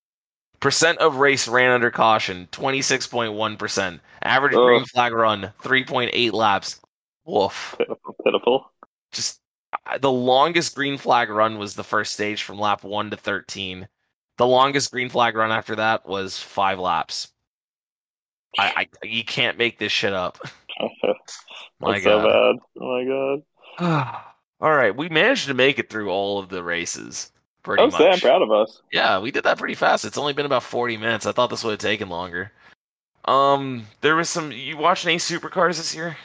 [0.61, 4.01] percent of race ran under caution, twenty six point one percent.
[4.23, 4.65] Average Ugh.
[4.67, 6.81] green flag run, three point eight laps.
[7.25, 7.77] Woof.
[8.25, 8.71] Pitiful,
[9.13, 9.41] just
[9.87, 13.89] uh, the longest green flag run was the first stage from lap 1 to 13
[14.37, 17.29] the longest green flag run after that was five laps.
[18.59, 20.39] I, I you can't make this shit up.
[21.81, 22.27] My That's so god.
[22.27, 22.57] bad.
[22.81, 23.05] Oh my
[23.79, 24.25] god.
[24.61, 27.33] all right we managed to make it through all of the races
[27.65, 28.83] pretty I was much saying, I'm proud of us.
[28.93, 30.05] yeah we did that pretty fast.
[30.05, 31.27] It's only been about 40 minutes.
[31.27, 32.53] I thought this would have taken longer.
[33.25, 36.17] Um there was some you watching any supercars this year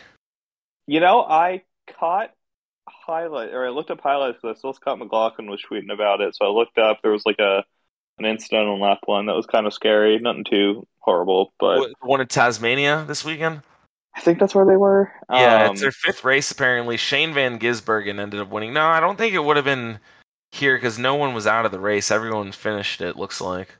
[0.89, 1.61] You know, I
[1.99, 2.31] caught
[2.87, 4.75] highlight or I looked up highlights of this.
[4.75, 7.01] Scott McLaughlin was tweeting about it, so I looked up.
[7.03, 7.63] There was like a
[8.17, 10.17] an incident on lap one that was kind of scary.
[10.17, 13.61] Nothing too horrible, but What- One in Tasmania this weekend.
[14.15, 15.11] I think that's where they were.
[15.31, 16.97] Yeah, Um, it's their fifth race apparently.
[16.97, 18.73] Shane Van Gisbergen ended up winning.
[18.73, 19.99] No, I don't think it would have been
[20.51, 22.09] here because no one was out of the race.
[22.09, 23.15] Everyone finished it.
[23.15, 23.75] Looks like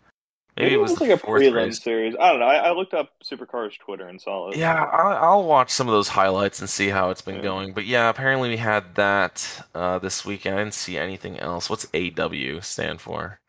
[0.60, 1.82] maybe, it was, like the a fourth prelim race.
[1.82, 2.16] series.
[2.20, 2.45] I don't know.
[2.47, 4.57] I, I looked up Supercars Twitter and saw it.
[4.57, 7.41] Yeah, I'll, I'll watch some of those highlights and see how it's been Yeah.
[7.41, 7.74] going.
[7.74, 10.55] But yeah, apparently we had that uh, this weekend.
[10.55, 11.70] I didn't see anything else.
[11.70, 13.39] What's AW stand for?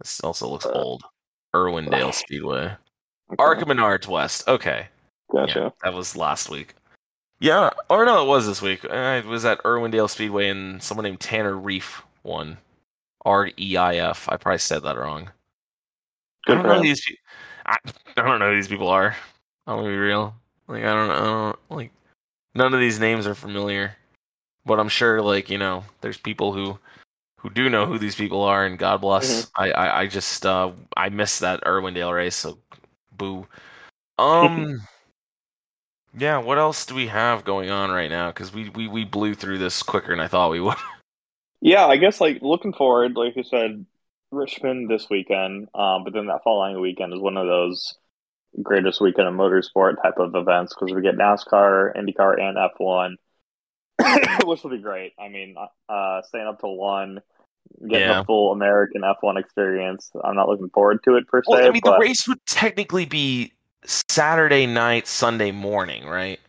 [0.00, 1.02] This also looks Uh, old.
[1.54, 2.66] Irwindale Speedway.
[3.32, 3.36] Okay.
[3.38, 4.46] Arca Menards West.
[4.46, 4.86] Okay.
[5.32, 5.58] Gotcha.
[5.60, 6.74] Yeah, that was last week.
[7.40, 8.84] Yeah, or no, it was this week.
[8.84, 12.56] Uh, It was at Irwindale Speedway, and someone named Tanner Reif won.
[13.24, 14.28] R E I F.
[14.30, 15.30] I probably said that wrong.
[16.46, 16.82] I don't know him.
[16.82, 17.02] these.
[17.64, 17.76] I,
[18.16, 19.16] I don't know who these people are.
[19.66, 20.34] I'm gonna be real.
[20.68, 21.56] Like I don't know.
[21.70, 21.92] Like
[22.54, 23.96] none of these names are familiar,
[24.64, 26.78] but I'm sure like you know there's people who
[27.38, 29.50] who do know who these people are, and God bless.
[29.56, 32.58] I, I I just uh I missed that Irwindale race, so
[33.16, 33.46] boo.
[34.18, 34.82] Um.
[36.18, 38.28] Yeah, what else do we have going on right now?
[38.28, 40.78] Because we, we, we blew through this quicker than I thought we would.
[41.60, 43.84] Yeah, I guess like looking forward, like you said,
[44.30, 47.94] Richmond this weekend, um, but then that following weekend is one of those
[48.62, 53.16] greatest weekend of motorsport type of events because we get NASCAR, IndyCar, and F1,
[54.46, 55.12] which will be great.
[55.18, 55.54] I mean,
[55.88, 57.20] uh, staying up to one,
[57.88, 58.20] getting Yeah.
[58.20, 60.10] the full American F1 experience.
[60.24, 61.46] I'm not looking forward to it per se.
[61.48, 63.52] Well, I mean, but the race would technically be
[63.84, 66.40] Saturday night, Sunday morning, right?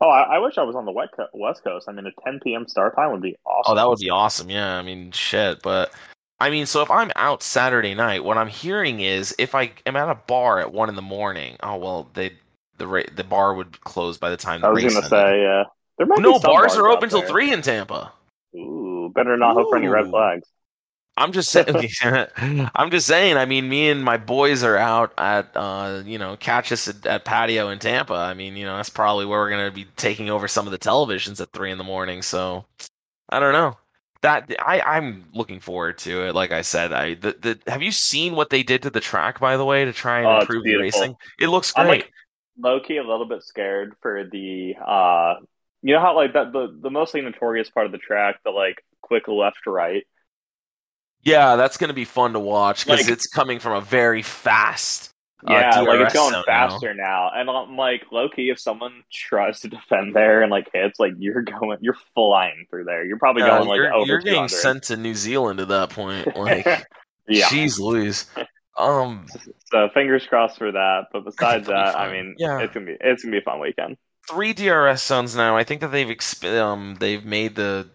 [0.00, 1.86] oh, I, I wish I was on the West Coast.
[1.88, 2.66] I mean, a 10 p.m.
[2.68, 3.72] start time would be awesome.
[3.72, 4.50] Oh, that would be awesome.
[4.50, 5.62] Yeah, I mean, shit.
[5.62, 5.92] But
[6.44, 9.96] I mean, so if I'm out Saturday night, what I'm hearing is if I am
[9.96, 12.32] at a bar at one in the morning, oh well, they
[12.76, 15.08] the ra- the bar would close by the time the I was gonna ended.
[15.08, 15.64] say, yeah.
[15.96, 18.12] There might be no, some bars are open till three in Tampa.
[18.54, 20.46] Ooh, better not hope for any red flags.
[21.16, 21.66] I'm just saying.
[22.74, 23.38] I'm just saying.
[23.38, 27.06] I mean, me and my boys are out at, uh, you know, catch us at,
[27.06, 28.12] at patio in Tampa.
[28.12, 30.78] I mean, you know, that's probably where we're gonna be taking over some of the
[30.78, 32.20] televisions at three in the morning.
[32.20, 32.66] So,
[33.30, 33.78] I don't know.
[34.24, 36.34] That I I'm looking forward to it.
[36.34, 39.38] Like I said, I the, the have you seen what they did to the track
[39.38, 41.14] by the way to try and Oh, improve the racing?
[41.38, 41.82] It looks great.
[41.82, 42.10] I'm like
[42.58, 45.34] low key a little bit scared for the uh
[45.82, 48.82] you know how like that the the mostly notorious part of the track, the like
[49.02, 50.06] quick left right.
[51.22, 55.10] yeah, that's gonna be fun to watch because Like- it's coming from a very fast.
[55.48, 56.68] Uh, Yeah, like it's going zone now.
[56.68, 57.30] faster now.
[57.34, 61.12] And I'm like low key if someone tries to defend there and like hits, like
[61.18, 63.04] you're going you're flying through there.
[63.04, 66.28] You're probably going like you're, over you're getting sent to New Zealand at that point.
[66.36, 66.66] Like,
[67.28, 67.46] yeah.
[67.46, 68.26] jeez, Louise.
[68.76, 69.26] Um,
[69.70, 71.06] So fingers crossed for that.
[71.12, 72.58] But besides that, I mean, Yeah.
[72.60, 73.96] it's gonna be it's gonna be a fun weekend.
[74.28, 75.56] three DRS zones now.
[75.56, 77.88] I think that they've exp- um they've made the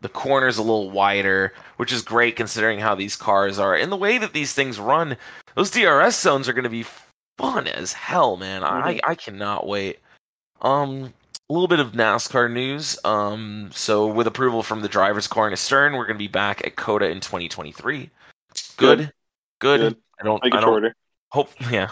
[0.00, 3.96] the corners a little wider, which is great considering how these cars are and the
[3.96, 5.16] way that these things run.
[5.54, 6.84] Those DRS zones are going to be
[7.38, 8.64] fun as hell, man.
[8.64, 9.98] I I cannot wait.
[10.60, 11.12] Um,
[11.50, 12.98] a little bit of NASCAR news.
[13.04, 16.76] Um, so with approval from the drivers' and Stern, we're going to be back at
[16.76, 18.10] COTA in 2023.
[18.76, 19.12] Good, good.
[19.80, 19.96] Good.
[20.20, 20.42] I don't.
[20.42, 20.94] Make I don't shorter.
[21.30, 21.50] hope.
[21.70, 21.90] Yeah.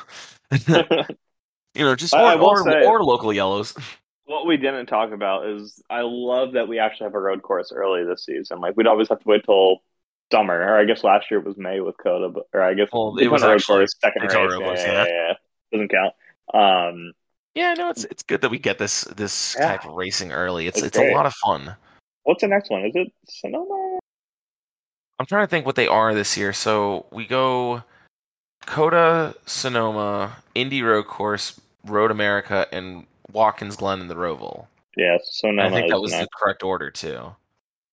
[1.74, 3.74] you know, just I- or, I or, say- or local yellows.
[4.24, 7.72] What we didn't talk about is I love that we actually have a road course
[7.72, 8.60] early this season.
[8.60, 9.82] Like we'd always have to wait till
[10.32, 12.88] summer, or I guess last year it was May with COTA, but or I guess
[12.92, 14.34] Well, we it was actually course second race.
[14.34, 15.04] Road Yeah, course, yeah, yeah.
[15.04, 15.34] yeah, yeah.
[15.72, 16.14] doesn't count.
[16.54, 17.12] Um,
[17.54, 19.68] Yeah, no, it's it's good that we get this this Yeah.
[19.68, 20.66] type of racing early.
[20.66, 21.76] It's It's it's, a lot of fun.
[22.24, 22.84] what's the next one?
[22.84, 23.98] Is it Sonoma?
[25.18, 26.52] I'm trying to think what they are this year.
[26.52, 27.82] So we go
[28.66, 34.66] COTA, Sonoma, Indy Road Course, Road America, and Watkins Glen and the Roval.
[34.96, 35.68] Yes, Sonoma.
[35.68, 37.34] I think that was the correct order too.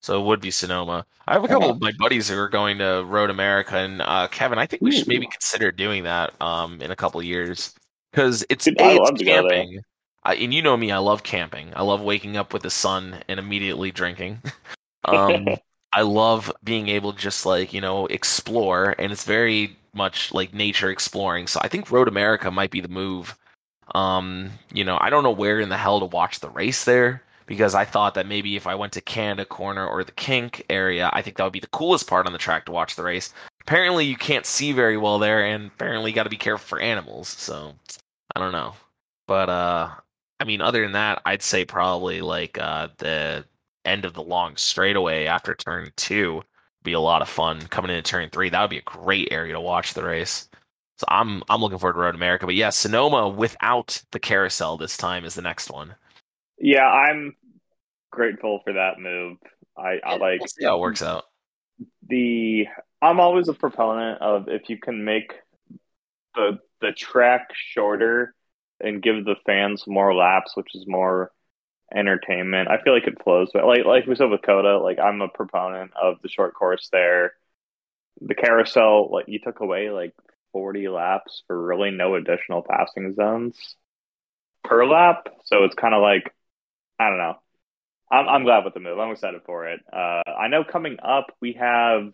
[0.08, 1.06] So it would be Sonoma.
[1.28, 1.74] I have a couple Uh-huh.
[1.74, 4.90] of my buddies who are going to Road America, and uh, Kevin, I think we
[4.90, 7.76] should maybe consider doing that um, in a couple of years
[8.10, 9.52] because it's Dude, it's love to go there.
[9.58, 9.82] camping.
[10.24, 11.74] I, and you know me, I love camping.
[11.76, 14.42] I love waking up with the sun and immediately drinking.
[15.04, 15.46] um,
[15.92, 20.54] I love being able to just like you know explore, and it's very much like
[20.54, 21.48] nature exploring.
[21.48, 23.38] So I think Road America might be the move.
[23.94, 27.24] Um, you know, I don't know where in the hell to watch the race there
[27.48, 31.10] because I thought that maybe if I went to Canada Corner or the Kink area,
[31.14, 33.34] I think that would be the coolest part on the track to watch the race.
[33.62, 37.30] Apparently, you can't see very well there, and apparently, got to be careful for animals.
[37.30, 37.74] So
[38.36, 38.74] I don't know,
[39.28, 39.90] but uh,
[40.40, 43.46] I mean, other than that, I'd say probably like uh the
[43.86, 46.44] end of the long straightaway after turn two
[46.84, 47.62] be a lot of fun.
[47.62, 50.50] Coming into turn three, that would be a great area to watch the race.
[50.98, 52.46] So I'm I'm looking forward to Road America.
[52.46, 55.96] But yeah, Sonoma without the carousel this time is the next one.
[56.60, 57.36] Yeah, I'm
[58.12, 59.38] grateful for that move.
[59.78, 61.26] I, I like We'll see how it works out.
[62.08, 62.68] the
[63.02, 65.34] I'm always a proponent of if you can make
[66.36, 68.34] the the track shorter
[68.80, 71.32] and give the fans more laps, which is more
[71.96, 72.70] entertainment.
[72.70, 75.28] I feel like it flows, but like like we said with COTA, like I'm a
[75.30, 77.34] proponent of the short course there.
[78.22, 80.14] The carousel, like you took away like
[80.54, 83.76] 40 laps for really no additional passing zones
[84.64, 86.34] per lap, so it's kind of like
[87.00, 87.36] I don't know.
[88.12, 89.00] I'm I'm glad with the move.
[89.00, 89.82] I'm excited for it.
[89.92, 92.12] Uh, I know coming up we have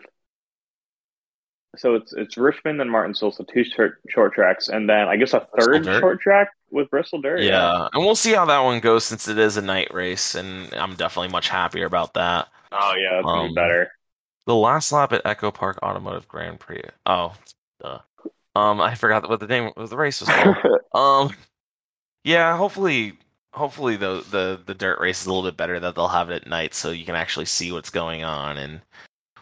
[1.75, 5.33] so it's it's Richmond and Martinsville, so two short, short tracks, and then I guess
[5.33, 7.41] a third short track with Bristol Dirt.
[7.41, 7.51] Yeah.
[7.51, 7.87] yeah.
[7.93, 10.95] and we'll see how that one goes since it is a night race, and I'm
[10.95, 12.47] definitely much happier about that.
[12.71, 13.91] Oh yeah, it's um, be better.
[14.45, 16.83] The last lap at EchoPark Automotive Grand Prix.
[17.05, 17.33] Oh,
[17.81, 17.99] duh.
[18.55, 20.57] um, I forgot what the name of the race was called.
[21.31, 21.35] um,
[22.23, 23.13] yeah, hopefully,
[23.53, 26.43] hopefully the the the dirt race is a little bit better that they'll have it
[26.43, 28.81] at night, so you can actually see what's going on and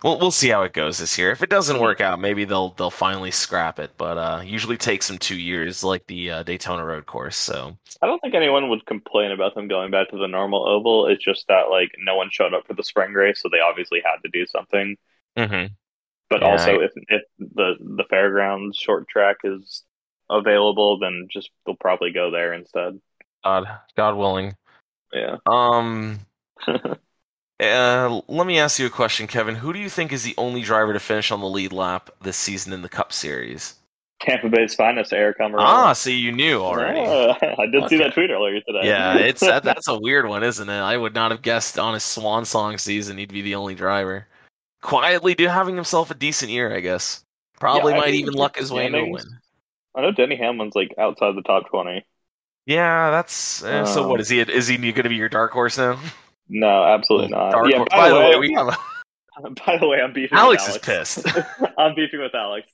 [0.04, 1.32] we'll we'll see how it goes this year.
[1.32, 3.92] If it doesn't work out, maybe they'll they'll finally scrap it.
[3.98, 7.36] But uh, usually takes them two years, like the uh, Daytona Road Course.
[7.36, 11.08] So I don't think anyone would complain about them going back to the normal oval.
[11.08, 14.02] It's just that like no one showed up for the spring race, so they obviously
[14.04, 14.96] had to do something.
[15.38, 15.74] Mm-hmm.
[16.30, 16.86] But yeah, also, I...
[16.86, 19.84] if if the the fairgrounds short track is
[20.30, 23.00] available, then just they'll probably go there instead.
[23.44, 23.66] God,
[23.96, 24.56] God willing.
[25.14, 25.38] Yeah.
[25.46, 26.20] Um.
[27.62, 29.54] Uh, let me ask you a question, Kevin.
[29.54, 32.36] Who do you think is the only driver to finish on the lead lap this
[32.36, 33.76] season in the Cup Series?
[34.22, 35.60] Tampa Bay's finest, Aric Almirola.
[35.60, 37.00] Ah, so you knew already.
[37.00, 37.88] I did okay.
[37.88, 38.82] see that tweet earlier today.
[38.84, 40.80] Yeah, it's that, that's a weird one, isn't it?
[40.80, 44.28] I would not have guessed on his swan song season he'd be the only driver.
[44.82, 47.24] Quietly do having himself a decent year, I guess.
[47.60, 49.24] Probably yeah, might even luck his way into win.
[49.96, 52.06] I know Denny Hamlin's like outside the top twenty.
[52.66, 54.08] Yeah, that's uh, um, so.
[54.08, 54.40] What is he?
[54.40, 56.00] Is he going to be your dark horse now?
[56.48, 57.52] No, absolutely not.
[57.52, 58.78] Dark yeah, by, by, the way, way we have a...
[59.66, 60.38] By the way, I'm beefing.
[60.38, 60.76] Alex, Alex.
[60.76, 61.44] is pissed.
[61.78, 62.68] I'm beefing with Alex.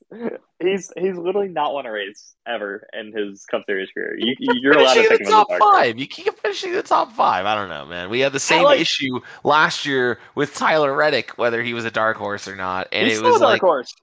[0.60, 4.16] He's he's literally not won a race ever in his Cup Series career.
[4.18, 5.98] You, you're allowed to take the top five.
[5.98, 7.46] You keep finishing the top five.
[7.46, 8.10] I don't know, man.
[8.10, 11.90] We had the same like, issue last year with Tyler Reddick, whether he was a
[11.90, 13.94] dark horse or not, and he's it was a dark like, horse.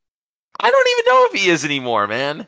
[0.60, 2.48] I don't even know if he is anymore, man.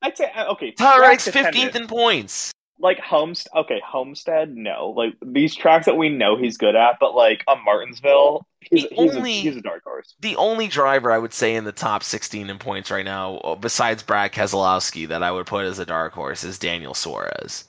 [0.00, 0.72] I'd say uh, okay.
[0.72, 2.52] Tyler Reddick's fifteenth in points
[2.82, 3.52] like Homestead.
[3.56, 4.54] Okay, Homestead.
[4.54, 8.84] No, like these tracks that we know he's good at, but like a Martinsville, he's,
[8.90, 10.14] he's, only, a, he's a dark horse.
[10.20, 13.54] The only driver I would say in the top 16 in points right now, uh,
[13.54, 17.68] besides Brad Keselowski, that I would put as a dark horse is Daniel Suarez.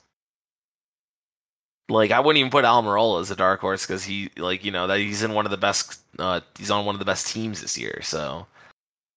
[1.88, 4.88] Like I wouldn't even put Almirola as a dark horse because he, like you know,
[4.88, 6.00] that he's in one of the best.
[6.18, 8.00] Uh, he's on one of the best teams this year.
[8.02, 8.46] So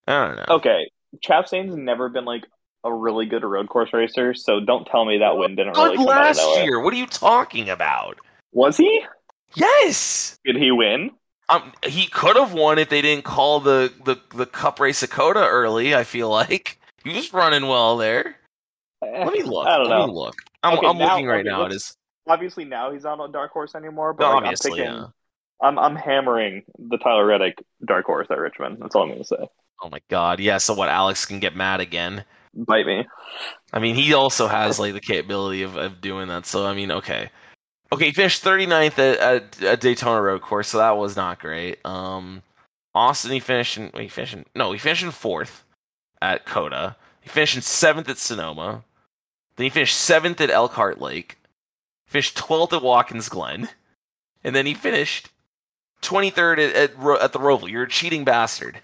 [0.06, 0.56] I don't know.
[0.58, 0.92] Okay,
[1.26, 2.44] Chastain's never been like
[2.88, 6.06] a really good road course racer, so don't tell me that win didn't really come
[6.06, 6.80] last year.
[6.80, 8.18] What are you talking about?
[8.54, 9.06] Was he?
[9.56, 10.40] Yes.
[10.46, 11.12] Did he win?
[11.50, 15.10] Um, he could have won if they didn't call the, the, the Cup race of
[15.10, 15.96] COTA early.
[15.96, 18.36] I feel like he was running well there.
[19.02, 19.68] Let me look.
[19.68, 20.08] I don't Let know.
[20.08, 20.36] me look.
[20.64, 21.66] I'm, okay, I'm now, looking right now.
[21.66, 21.96] It is
[22.28, 24.14] obviously now he's not on dark horse anymore.
[24.14, 25.06] But like, obviously, I'm, picking, yeah.
[25.62, 28.78] I'm I'm hammering the Tyler Reddick dark horse at Richmond.
[28.80, 29.48] That's all I'm going to say.
[29.82, 30.40] Oh my god!
[30.40, 30.58] Yeah.
[30.58, 30.90] So what?
[30.90, 32.26] Alex can get mad again
[32.66, 33.06] bite me.
[33.74, 36.46] I mean, he also has like the capability of, of doing that.
[36.46, 37.30] So I mean, okay,
[37.92, 41.80] okay, he finished 39th at, at, at Daytona Road Course, so that was not great.
[41.86, 42.42] Um,
[42.96, 45.64] Austin, he finished in, wait, he finished in, no, he finished in fourth
[46.22, 46.96] at COTA.
[47.22, 48.84] He finished in seventh at Sonoma.
[49.56, 51.38] Then he finished seventh at Elkhart Lake.
[52.08, 53.70] Finished 12th at Watkins Glen.
[54.44, 55.30] And then he finished
[56.02, 57.70] 23rd at, at, at the Roval.
[57.70, 58.82] You're a cheating bastard.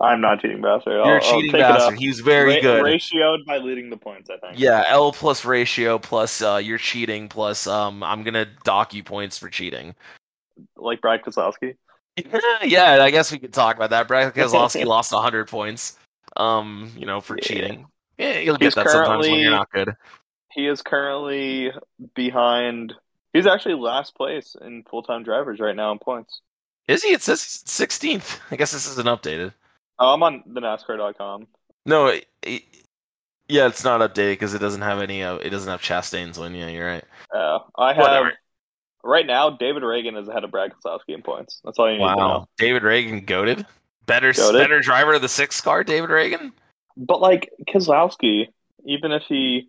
[0.00, 0.92] I'm not cheating bastard.
[0.92, 1.98] You're I'll, a cheating bastard.
[1.98, 2.84] He's very Ra- good.
[2.84, 4.58] Ratioed by leading the points, I think.
[4.58, 9.38] Yeah, L plus ratio plus uh, you're cheating plus um I'm gonna dock you points
[9.38, 9.94] for cheating.
[10.76, 11.76] Like Brad Keselowski.
[12.64, 14.08] yeah, I guess we could talk about that.
[14.08, 15.96] Brad Keselowski lost 100 points.
[16.36, 17.42] Um, you know, for yeah.
[17.42, 17.86] cheating.
[18.18, 19.94] Yeah, you'll get he's that sometimes when you're not good.
[20.52, 21.72] He is currently
[22.14, 22.94] behind.
[23.32, 26.40] He's actually last place in full time drivers right now in points.
[26.86, 27.12] Is he?
[27.12, 28.40] It says he's 16th.
[28.50, 29.52] I guess this isn't updated.
[29.98, 31.46] Oh, I'm on the NASCAR.com.
[31.86, 32.62] No, it, it,
[33.48, 35.22] yeah, it's not updated because it doesn't have any.
[35.22, 36.54] Uh, it doesn't have Chastain's win.
[36.54, 37.04] Yeah, you're right.
[37.32, 38.32] Oh, I have Whatever.
[39.02, 39.50] right now.
[39.50, 41.60] David Ragan is ahead of Brad Keselowski in points.
[41.64, 42.14] That's all you need wow.
[42.14, 42.48] to know.
[42.58, 43.66] David Ragan goaded.
[44.06, 44.52] Better, goated.
[44.52, 46.52] better driver of the six car, David Ragan.
[46.96, 48.48] But like Keselowski,
[48.84, 49.68] even if he,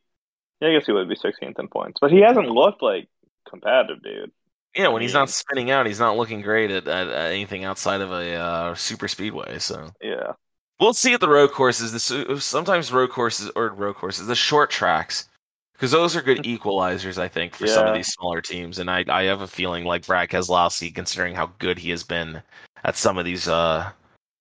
[0.62, 3.08] yeah, I guess he would be 16th in points, but he hasn't looked like
[3.50, 4.32] competitive, dude.
[4.76, 8.02] Yeah, when he's not spinning out, he's not looking great at, at, at anything outside
[8.02, 9.58] of a uh, super speedway.
[9.60, 10.34] So yeah,
[10.80, 11.92] we'll see at the road courses.
[11.92, 15.28] This sometimes road courses or road courses, the short tracks,
[15.74, 17.18] because those are good equalizers.
[17.18, 17.74] I think for yeah.
[17.74, 21.34] some of these smaller teams, and I I have a feeling like Brad Keselowski, considering
[21.34, 22.42] how good he has been
[22.84, 23.90] at some of these uh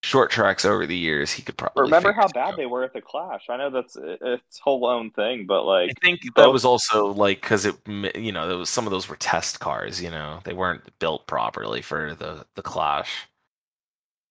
[0.09, 2.56] short tracks over the years, he could probably Remember how bad out.
[2.56, 3.44] they were at the Clash?
[3.50, 7.42] I know that's its whole own thing, but like I think that was also like
[7.42, 10.02] because it, you know, there was some of those were test cars.
[10.02, 13.28] You know, they weren't built properly for the the Clash.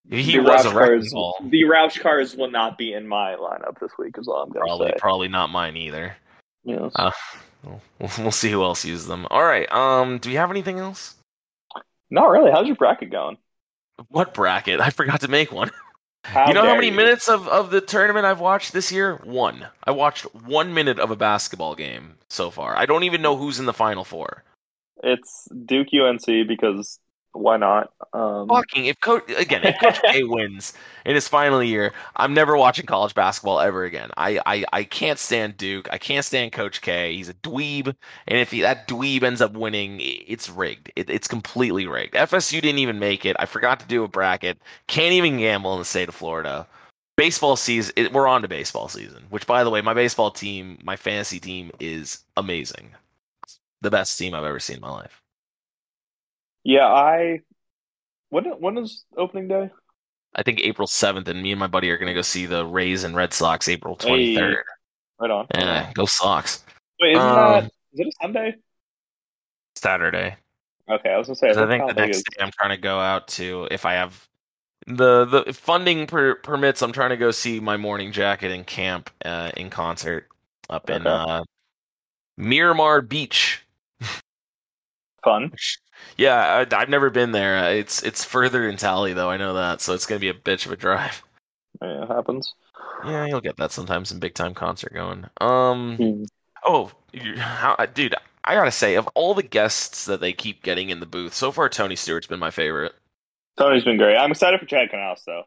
[0.09, 1.13] He the was a Roush wrecking cars.
[1.13, 1.35] ball.
[1.49, 4.15] The Roush cars will not be in my lineup this week.
[4.17, 4.95] Is all I'm gonna Probably, say.
[4.97, 6.15] probably not mine either.
[6.63, 6.91] Yes.
[6.95, 7.11] Uh,
[7.63, 7.81] we'll,
[8.17, 9.27] we'll see who else uses them.
[9.29, 9.71] All right.
[9.71, 11.15] Um, do we have anything else?
[12.09, 12.51] Not really.
[12.51, 13.37] How's your bracket going?
[14.09, 14.79] What bracket?
[14.79, 15.71] I forgot to make one.
[16.23, 16.93] How you know how many you.
[16.93, 19.15] minutes of, of the tournament I've watched this year?
[19.23, 19.67] One.
[19.85, 22.75] I watched one minute of a basketball game so far.
[22.75, 24.43] I don't even know who's in the final four.
[25.03, 26.99] It's Duke UNC because
[27.37, 27.93] why not?
[28.13, 30.73] Um, Fucking if coach again, if Coach K wins
[31.05, 34.09] in his final year, I'm never watching college basketball ever again.
[34.17, 35.87] I, I, I can't stand Duke.
[35.91, 37.15] I can't stand Coach K.
[37.15, 37.87] He's a dweeb,
[38.27, 40.91] and if he, that dweeb ends up winning, it's rigged.
[40.95, 42.13] It, it's completely rigged.
[42.15, 43.35] FSU didn't even make it.
[43.39, 44.59] I forgot to do a bracket.
[44.87, 46.67] Can't even gamble in the state of Florida.
[47.15, 47.93] Baseball season.
[47.95, 49.23] It, we're on to baseball season.
[49.29, 52.91] Which, by the way, my baseball team, my fantasy team, is amazing.
[53.81, 55.21] The best team I've ever seen in my life.
[56.67, 57.39] Yeah, I.
[58.29, 59.69] When when is opening day?
[60.35, 62.65] I think April 7th, and me and my buddy are going to go see the
[62.65, 64.55] Rays and Red Sox April 23rd.
[65.19, 65.47] Right on.
[65.55, 66.65] Yeah, go Sox.
[66.99, 68.55] Wait, isn't Um, that is it a Sunday?
[69.75, 70.35] Saturday.
[70.89, 71.49] Okay, I was gonna say.
[71.51, 74.27] I think the next day I'm trying to go out to, if I have
[74.87, 79.09] the the funding per, permits, I'm trying to go see my morning jacket in camp
[79.23, 80.27] uh, in concert
[80.69, 81.43] up in uh,
[82.35, 83.65] Miramar Beach.
[85.23, 85.51] fun.
[86.17, 87.57] Yeah, I, I've never been there.
[87.57, 89.29] Uh, It's it's further in Tally though.
[89.29, 91.23] I know that, so it's gonna be a bitch of a drive.
[91.81, 92.53] Yeah, it happens.
[93.03, 95.25] Yeah, you'll get that sometimes in big time concert going.
[95.39, 96.03] Um.
[96.65, 100.89] Oh, you, how, dude, I gotta say, of all the guests that they keep getting
[100.89, 102.93] in the booth, so far Tony Stewart's been my favorite.
[103.57, 104.15] Tony's been great.
[104.17, 105.43] I'm excited for Chad Knaus though.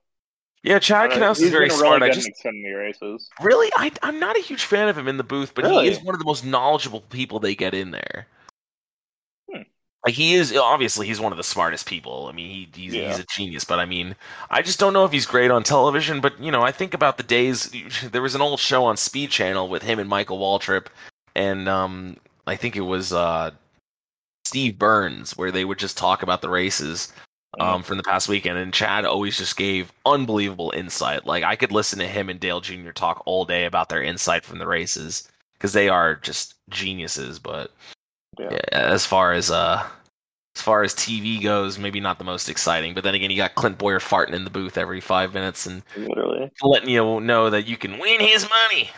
[0.63, 2.01] Yeah, Chad Uh, Knaus is very been smart.
[2.01, 2.29] Really I just
[2.75, 3.29] races.
[3.41, 5.85] really, I I'm not a huge fan of him in the booth, but Really?
[5.87, 8.27] he is one of the most knowledgeable people they get in there.
[10.05, 12.27] Like he is obviously he's one of the smartest people.
[12.29, 13.09] I mean, he, he's, Yeah.
[13.11, 13.65] he's a genius.
[13.65, 14.17] But I mean,
[14.51, 16.21] I just don't know if he's great on television.
[16.21, 17.71] But you know, I think about the days
[18.11, 20.87] there was an old show on Speed Channel with him and Michael Waltrip,
[21.35, 23.51] and um, I think it was uh,
[24.47, 27.13] Steve Byrnes, where they would just talk about the races
[27.59, 28.57] um, from the past weekend.
[28.57, 31.27] And Chad always just gave unbelievable insight.
[31.27, 32.93] Like I could listen to him and Dale Jr.
[32.93, 37.39] talk all day about their insight from the races because they are just geniuses.
[37.39, 37.73] But
[38.41, 38.49] Yeah.
[38.53, 39.87] yeah, as far as uh,
[40.57, 42.95] as far as TV goes, maybe not the most exciting.
[42.95, 45.83] But then again, you got Clint Bowyer farting in the booth every five minutes and
[45.97, 46.51] Literally.
[46.63, 48.91] letting you know that you can win his money.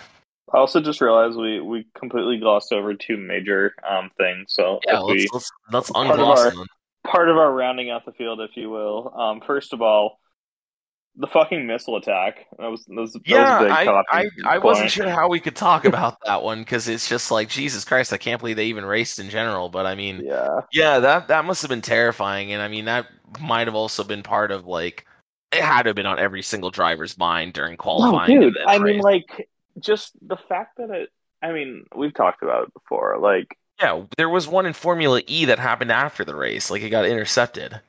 [0.53, 4.53] I also just realized we, we completely glossed over two major um things.
[4.55, 6.53] So Yeah, if we, let's let's let's part of our-
[7.07, 9.12] part of our rounding out the field, if you will.
[9.18, 10.20] Um, first of all,
[11.17, 12.47] the fucking missile attack.
[12.59, 15.29] That was that was, that Yeah, was a big I, I, I wasn't sure how
[15.29, 18.57] we could talk about that one because it's just like Jesus Christ, I can't believe
[18.57, 19.69] they even raced in general.
[19.69, 23.07] But I mean, Yeah, yeah, that that must have been terrifying, and I mean that
[23.41, 25.07] might have also been part of like
[25.53, 28.41] it had to have been on every single driver's mind during no, qualifying.
[28.41, 28.57] dude.
[28.67, 29.49] I then mean, like,
[29.79, 31.11] just the fact that it.
[31.43, 33.19] I mean, we've talked about it before.
[33.19, 36.91] Like, yeah, there was one in Formula E that happened after the race, like it
[36.91, 37.81] got intercepted.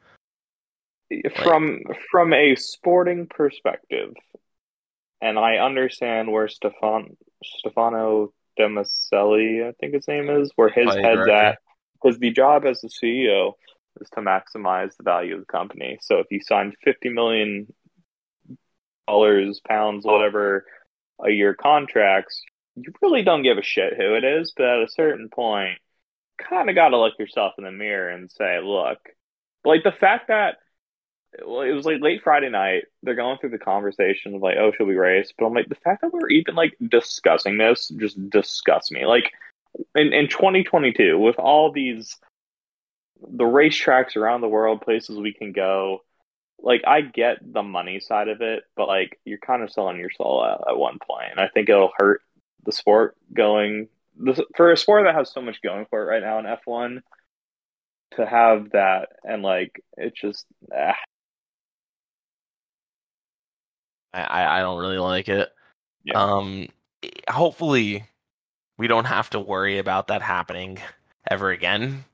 [1.36, 4.14] From from a sporting perspective,
[5.22, 11.28] and I understand where Stefan Stefano Domenicali, I think his name is, where his head's
[11.28, 11.60] at,
[11.94, 13.54] because the job as the CEO
[14.02, 15.98] is to maximize the value of the company.
[16.02, 17.74] So if you sign fifty million
[19.08, 20.66] dollars, pounds, whatever,
[21.24, 22.42] a year contracts,
[22.76, 24.54] you really don't give a shit who it is.
[24.56, 25.78] But at a certain point,
[26.38, 29.00] kind of got to look yourself in the mirror and say, look,
[29.64, 30.58] like the fact that
[31.46, 32.84] well, it was like late Friday night.
[33.02, 35.34] They're going through the conversation of like, oh, should we race?
[35.38, 39.06] But I'm like, the fact that we're even like discussing this just disgusts me.
[39.06, 39.32] Like
[39.96, 42.18] in in 2022, with all these
[43.22, 46.04] the racetracks around the world, places we can go.
[46.62, 50.12] Like I get the money side of it, but like you're kind of selling your
[50.12, 51.32] soul at, at one point.
[51.32, 52.22] and I think it'll hurt
[52.66, 53.90] the sport going
[54.56, 57.02] for a sport that has so much going for it right now in F1
[58.16, 60.96] to have that and like it just ah,
[64.14, 65.50] I, I don't really like it.
[66.04, 66.22] Yeah.
[66.22, 66.68] Um,
[67.30, 68.06] hopefully,
[68.78, 70.80] we don't have to worry about that happening
[71.30, 72.06] ever again.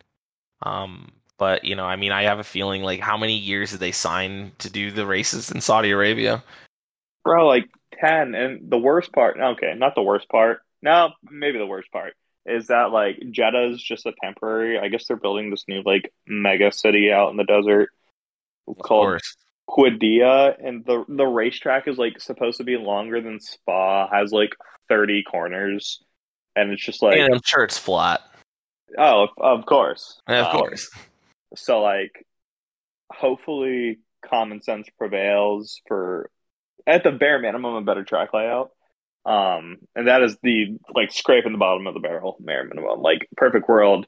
[0.62, 3.80] Um, but you know, I mean, I have a feeling like how many years did
[3.80, 6.44] they sign to do the races in Saudi Arabia?
[7.24, 7.70] bro like
[8.00, 12.14] 10 and the worst part okay not the worst part no maybe the worst part
[12.46, 16.12] is that like Jeddah is just a temporary I guess they're building this new like
[16.26, 17.90] mega city out in the desert
[18.68, 19.36] Of called course.
[19.70, 24.56] Qiddiya, and the the racetrack is like supposed to be longer than Spa, has like
[24.88, 26.02] thirty corners,
[26.56, 28.22] and it's just like and I'm sure it's flat.
[28.98, 30.90] oh, of, of course, Of Um, course.
[31.56, 32.26] So like,
[33.12, 36.30] hopefully, common sense prevails for
[36.88, 38.72] at the bare minimum a better track layout.
[39.26, 43.02] Um, and that is the like scraping the bottom of the barrel, bare minimum.
[43.02, 44.08] Like perfect world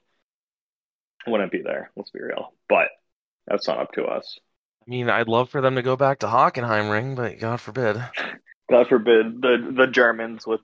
[1.27, 1.91] wouldn't be there.
[1.95, 2.87] Let's be real, but
[3.45, 4.39] that's not up to us.
[4.87, 8.01] I mean, I'd love for them to go back to Hockenheimring, but God forbid.
[8.69, 10.61] God forbid the the Germans with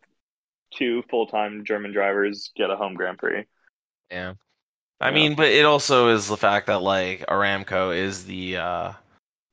[0.74, 3.46] two full time German drivers get a home Grand Prix.
[4.10, 4.34] Yeah.
[5.00, 5.16] I Yeah.
[5.16, 8.94] mean, but it also is the fact that like Aramco is the uh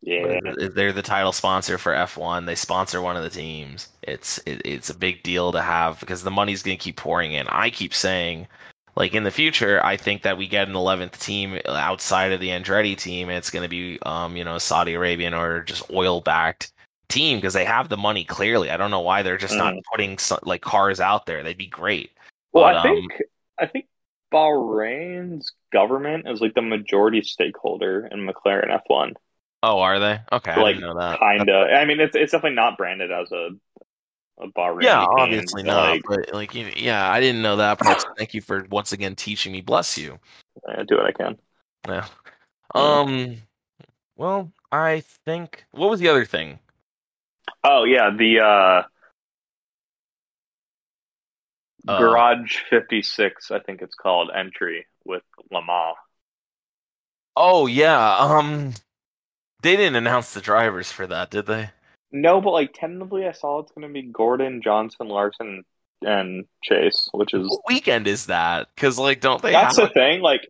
[0.02, 0.40] Yeah,
[0.74, 2.46] they're the title sponsor for F1.
[2.46, 3.88] They sponsor one of the teams.
[4.02, 7.32] It's it, it's a big deal to have because the money's going to keep pouring
[7.32, 7.46] in.
[7.48, 8.46] I keep saying
[8.97, 12.49] like in the future, I think that we get an 11th team outside of the
[12.49, 13.30] Andretti team.
[13.30, 16.72] It's going to be um, you know, Saudi Arabian or just oil-backed
[17.09, 18.70] team because they have the money clearly.
[18.70, 21.42] I don't know why they're just not putting so, like cars out there.
[21.42, 22.11] They'd be great.
[22.53, 23.22] Well, But, I um, think
[23.59, 23.86] I think
[24.32, 29.14] Bahrain's government is like the majority stakeholder in McLaren F1.
[29.62, 30.20] Oh, are they?
[30.30, 31.18] Okay, I Like, didn't know that.
[31.20, 31.53] Kinda.
[31.74, 33.51] I mean, it's it's definitely not branded as a
[34.39, 34.82] Bahrain.
[34.82, 35.91] Yeah, obviously not.
[35.91, 38.01] Like, But like, yeah, I didn't know that part.
[38.01, 39.61] So thank you for once again teaching me.
[39.61, 40.18] Bless you.
[40.68, 41.39] I do what I can.
[41.87, 42.07] Yeah.
[42.74, 42.80] Yeah.
[42.80, 43.37] Um.
[44.16, 45.64] Well, I think.
[45.70, 46.59] What was the other thing?
[47.62, 48.82] Oh yeah, the uh,
[51.87, 55.97] Uh, Garage Fifty Six, I think it's called entry with Le Mans.
[57.37, 58.16] Oh yeah.
[58.18, 58.72] Um.
[59.62, 61.70] They didn't announce the drivers for that, did they?
[62.16, 65.64] No, but like tentatively, I saw it's going to be Gordon, Johnson, Larson,
[66.00, 68.68] and Chase, which is What weekend is that?
[68.74, 69.88] Because like, don't they that's have?
[69.88, 70.22] the thing.
[70.22, 70.48] Like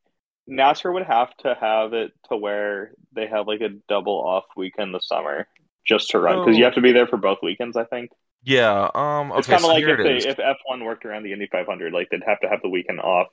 [0.49, 4.95] NASCAR would have to have it to where they have like a double off weekend
[4.95, 5.47] this summer
[5.87, 6.67] just to run because you Oh.
[6.67, 7.77] have to be there for both weekends.
[7.79, 8.11] I think
[8.43, 8.91] Yeah.
[8.95, 9.31] Um.
[9.33, 9.39] Okay.
[9.39, 11.95] it's kind of so like if they if F one worked around the Indy 500,
[11.95, 13.29] like they'd have to have the weekend off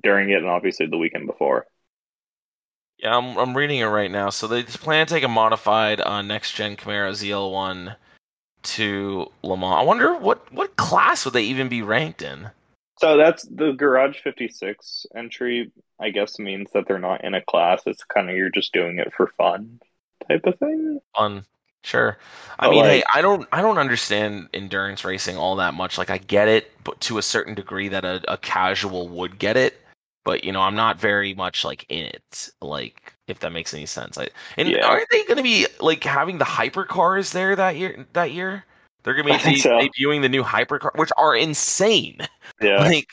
[0.00, 1.66] during it and obviously the weekend before.
[3.02, 4.30] Yeah, I'm I'm reading it right now.
[4.30, 7.96] So they plan to take a modified uh, next gen Camaro ZL1
[8.64, 9.76] to Le Mans.
[9.76, 12.50] I wonder what what class would they even be ranked in?
[12.98, 15.72] So that's the Garage 56 entry.
[16.00, 17.82] I guess means that they're not in a class.
[17.86, 19.80] It's kind of you're just doing it for fun
[20.28, 21.00] type of thing.
[21.16, 21.44] Fun,
[21.84, 22.18] sure.
[22.58, 25.98] I But, mean, hey, I don't I don't understand endurance racing all that much.
[25.98, 29.56] Like I get it, but to a certain degree that a, a casual would get
[29.56, 29.80] it.
[30.24, 32.50] But you know, I'm not very much like in it.
[32.60, 34.18] Like if that makes any sense.
[34.18, 34.86] I, and Yeah.
[34.86, 38.06] aren't they going to be like having the hypercars there that year?
[38.12, 38.64] That year
[39.02, 39.78] they're going to be so.
[39.78, 42.18] debuting the new hypercar, which are insane.
[42.60, 42.80] Yeah.
[42.92, 43.08] Like,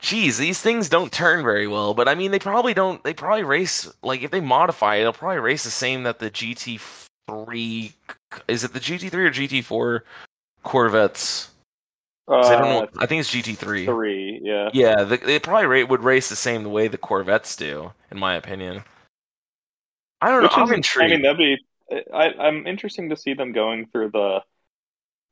[0.00, 1.94] geez, these things don't turn very well.
[1.94, 3.02] But I mean, they probably don't.
[3.04, 6.30] They probably race like if they modify it, they'll probably race the same that the
[6.30, 7.92] GT3.
[8.48, 10.00] Is it the GT3 or GT4
[10.64, 11.51] Corvettes?
[12.28, 13.02] 'Cause I don't know.
[13.02, 13.82] I think it's GT3.
[13.82, 14.70] Uh, Three, yeah.
[14.72, 18.18] Yeah, the, they probably ra- would race the same the way the Corvettes do, in
[18.18, 18.84] my opinion.
[20.20, 20.58] I don't Which know.
[20.62, 21.12] I'm is- intrigued.
[21.12, 21.58] I mean, that'd be.
[22.14, 24.40] I, I'm interesting to see them going through the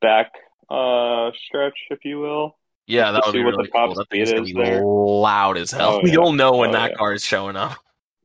[0.03, 0.33] back
[0.69, 2.57] uh stretch, if you will.
[2.87, 3.95] yeah, that would be what really cool.
[3.95, 4.83] That gonna be there.
[4.85, 6.01] loud as hell.
[6.03, 6.13] Oh, yeah.
[6.13, 6.97] You'll know when Oh, that yeah.
[6.97, 7.79] car is showing up.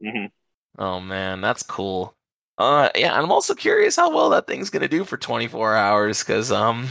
[0.03, 0.26] hmm
[0.78, 2.13] Oh man, that's cool.
[2.57, 6.24] Uh, yeah, and I'm also curious how well that thing's gonna do for 24 hours
[6.24, 6.88] because um,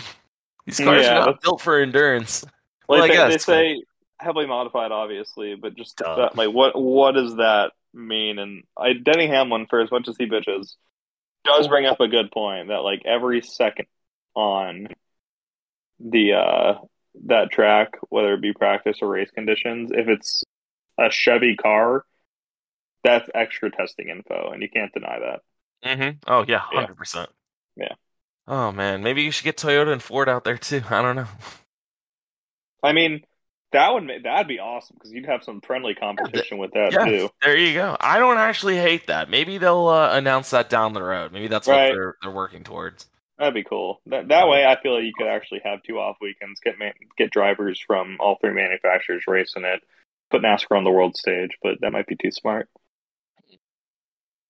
[0.66, 2.44] these cars Yeah, are not built for endurance.
[2.86, 3.82] Like Well, I they, they say
[4.20, 8.38] heavily modified, obviously, but just that, like what what does that mean?
[8.38, 10.74] And I Denny Hamlin, for as much as he bitches,
[11.44, 13.86] does bring up a good point that like every second
[14.34, 14.88] on
[16.00, 16.74] the uh
[17.26, 20.42] that track, whether it be practice or race conditions, if it's
[20.98, 22.04] a Chevy car,
[23.02, 25.40] that's extra testing info, and you can't deny that.
[25.88, 26.18] Mm-hmm.
[26.26, 26.80] Oh yeah, Yeah.
[26.80, 27.30] hundred percent.
[27.76, 27.94] Yeah.
[28.46, 30.82] Oh man, maybe you should get Toyota and Ford out there too.
[30.90, 31.28] I don't know.
[32.82, 33.24] I mean,
[33.72, 37.30] that would that'd be awesome because you'd have some friendly competition with that Yeah, too.
[37.42, 37.96] there you go.
[37.98, 39.30] I don't actually hate that.
[39.30, 41.32] Maybe they'll uh, announce that down the road.
[41.32, 43.06] Maybe that's what they're they're working towards.
[43.38, 44.00] That'd be cool.
[44.06, 46.92] That that way, I feel like you could actually have two off weekends, get man,
[47.18, 49.82] get drivers from all three manufacturers racing it,
[50.30, 51.50] put NASCAR on the world stage.
[51.62, 52.68] But that might be too smart.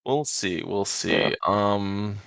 [0.04, 0.62] We'll see.
[0.62, 1.12] We'll see.
[1.12, 1.34] Yeah.
[1.46, 2.18] Um.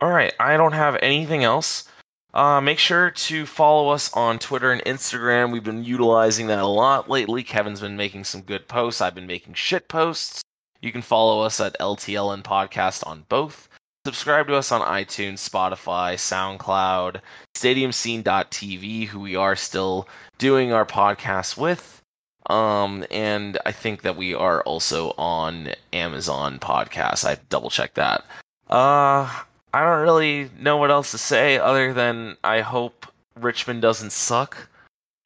[0.00, 0.32] All right.
[0.40, 1.84] I don't have anything else.
[2.32, 5.50] Uh, make sure to follow us on Twitter and Instagram.
[5.50, 7.42] We've been utilizing that a lot lately.
[7.42, 9.00] Kevin's been making some good posts.
[9.00, 10.42] I've been making shit posts.
[10.80, 13.68] You can follow us at LTLN Podcast on both.
[14.06, 17.20] Subscribe to us on iTunes, Spotify, SoundCloud,
[17.54, 22.00] StadiumScene.tv, who we are still doing our podcast with.
[22.48, 27.26] Um, and I think that we are also on Amazon Podcasts.
[27.26, 28.24] I double checked that.
[28.68, 29.42] Uh,
[29.72, 33.06] I don't really know what else to say other than I hope
[33.36, 34.68] Richmond doesn't suck.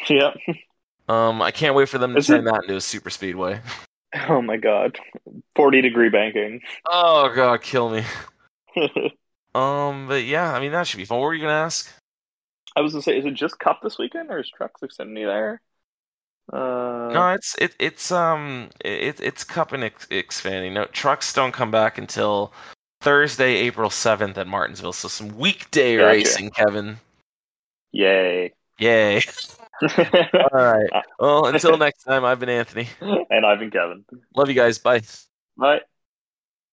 [0.08, 0.32] Yeah.
[1.08, 3.60] Um, I can't wait for them to Is turn it- that into a super speedway.
[4.28, 4.98] Oh my god.
[5.56, 6.60] 40 degree banking.
[6.88, 8.04] Oh god, kill me.
[9.54, 11.18] Um, but yeah, I mean that should be fun.
[11.20, 11.88] What were you gonna ask?
[12.74, 15.60] I was gonna say, is it just Cup this weekend, or is Trucks Xfinity there?
[16.52, 20.72] Uh, No, it's it it's um it it's cup and ex- Xfinity.
[20.72, 22.52] No, trucks don't come back until
[23.04, 24.94] Thursday, April seventh at Martinsville.
[24.94, 26.08] So some weekday Gotcha.
[26.08, 26.96] racing, Kevin.
[27.92, 28.52] yay!
[28.78, 29.20] Yay!
[29.82, 30.90] All right.
[31.18, 32.88] Well, until next time, I've been Anthony.
[33.00, 34.04] and I've been Kevin.
[34.34, 34.78] Love you guys.
[34.78, 35.02] Bye.
[35.56, 35.80] Bye.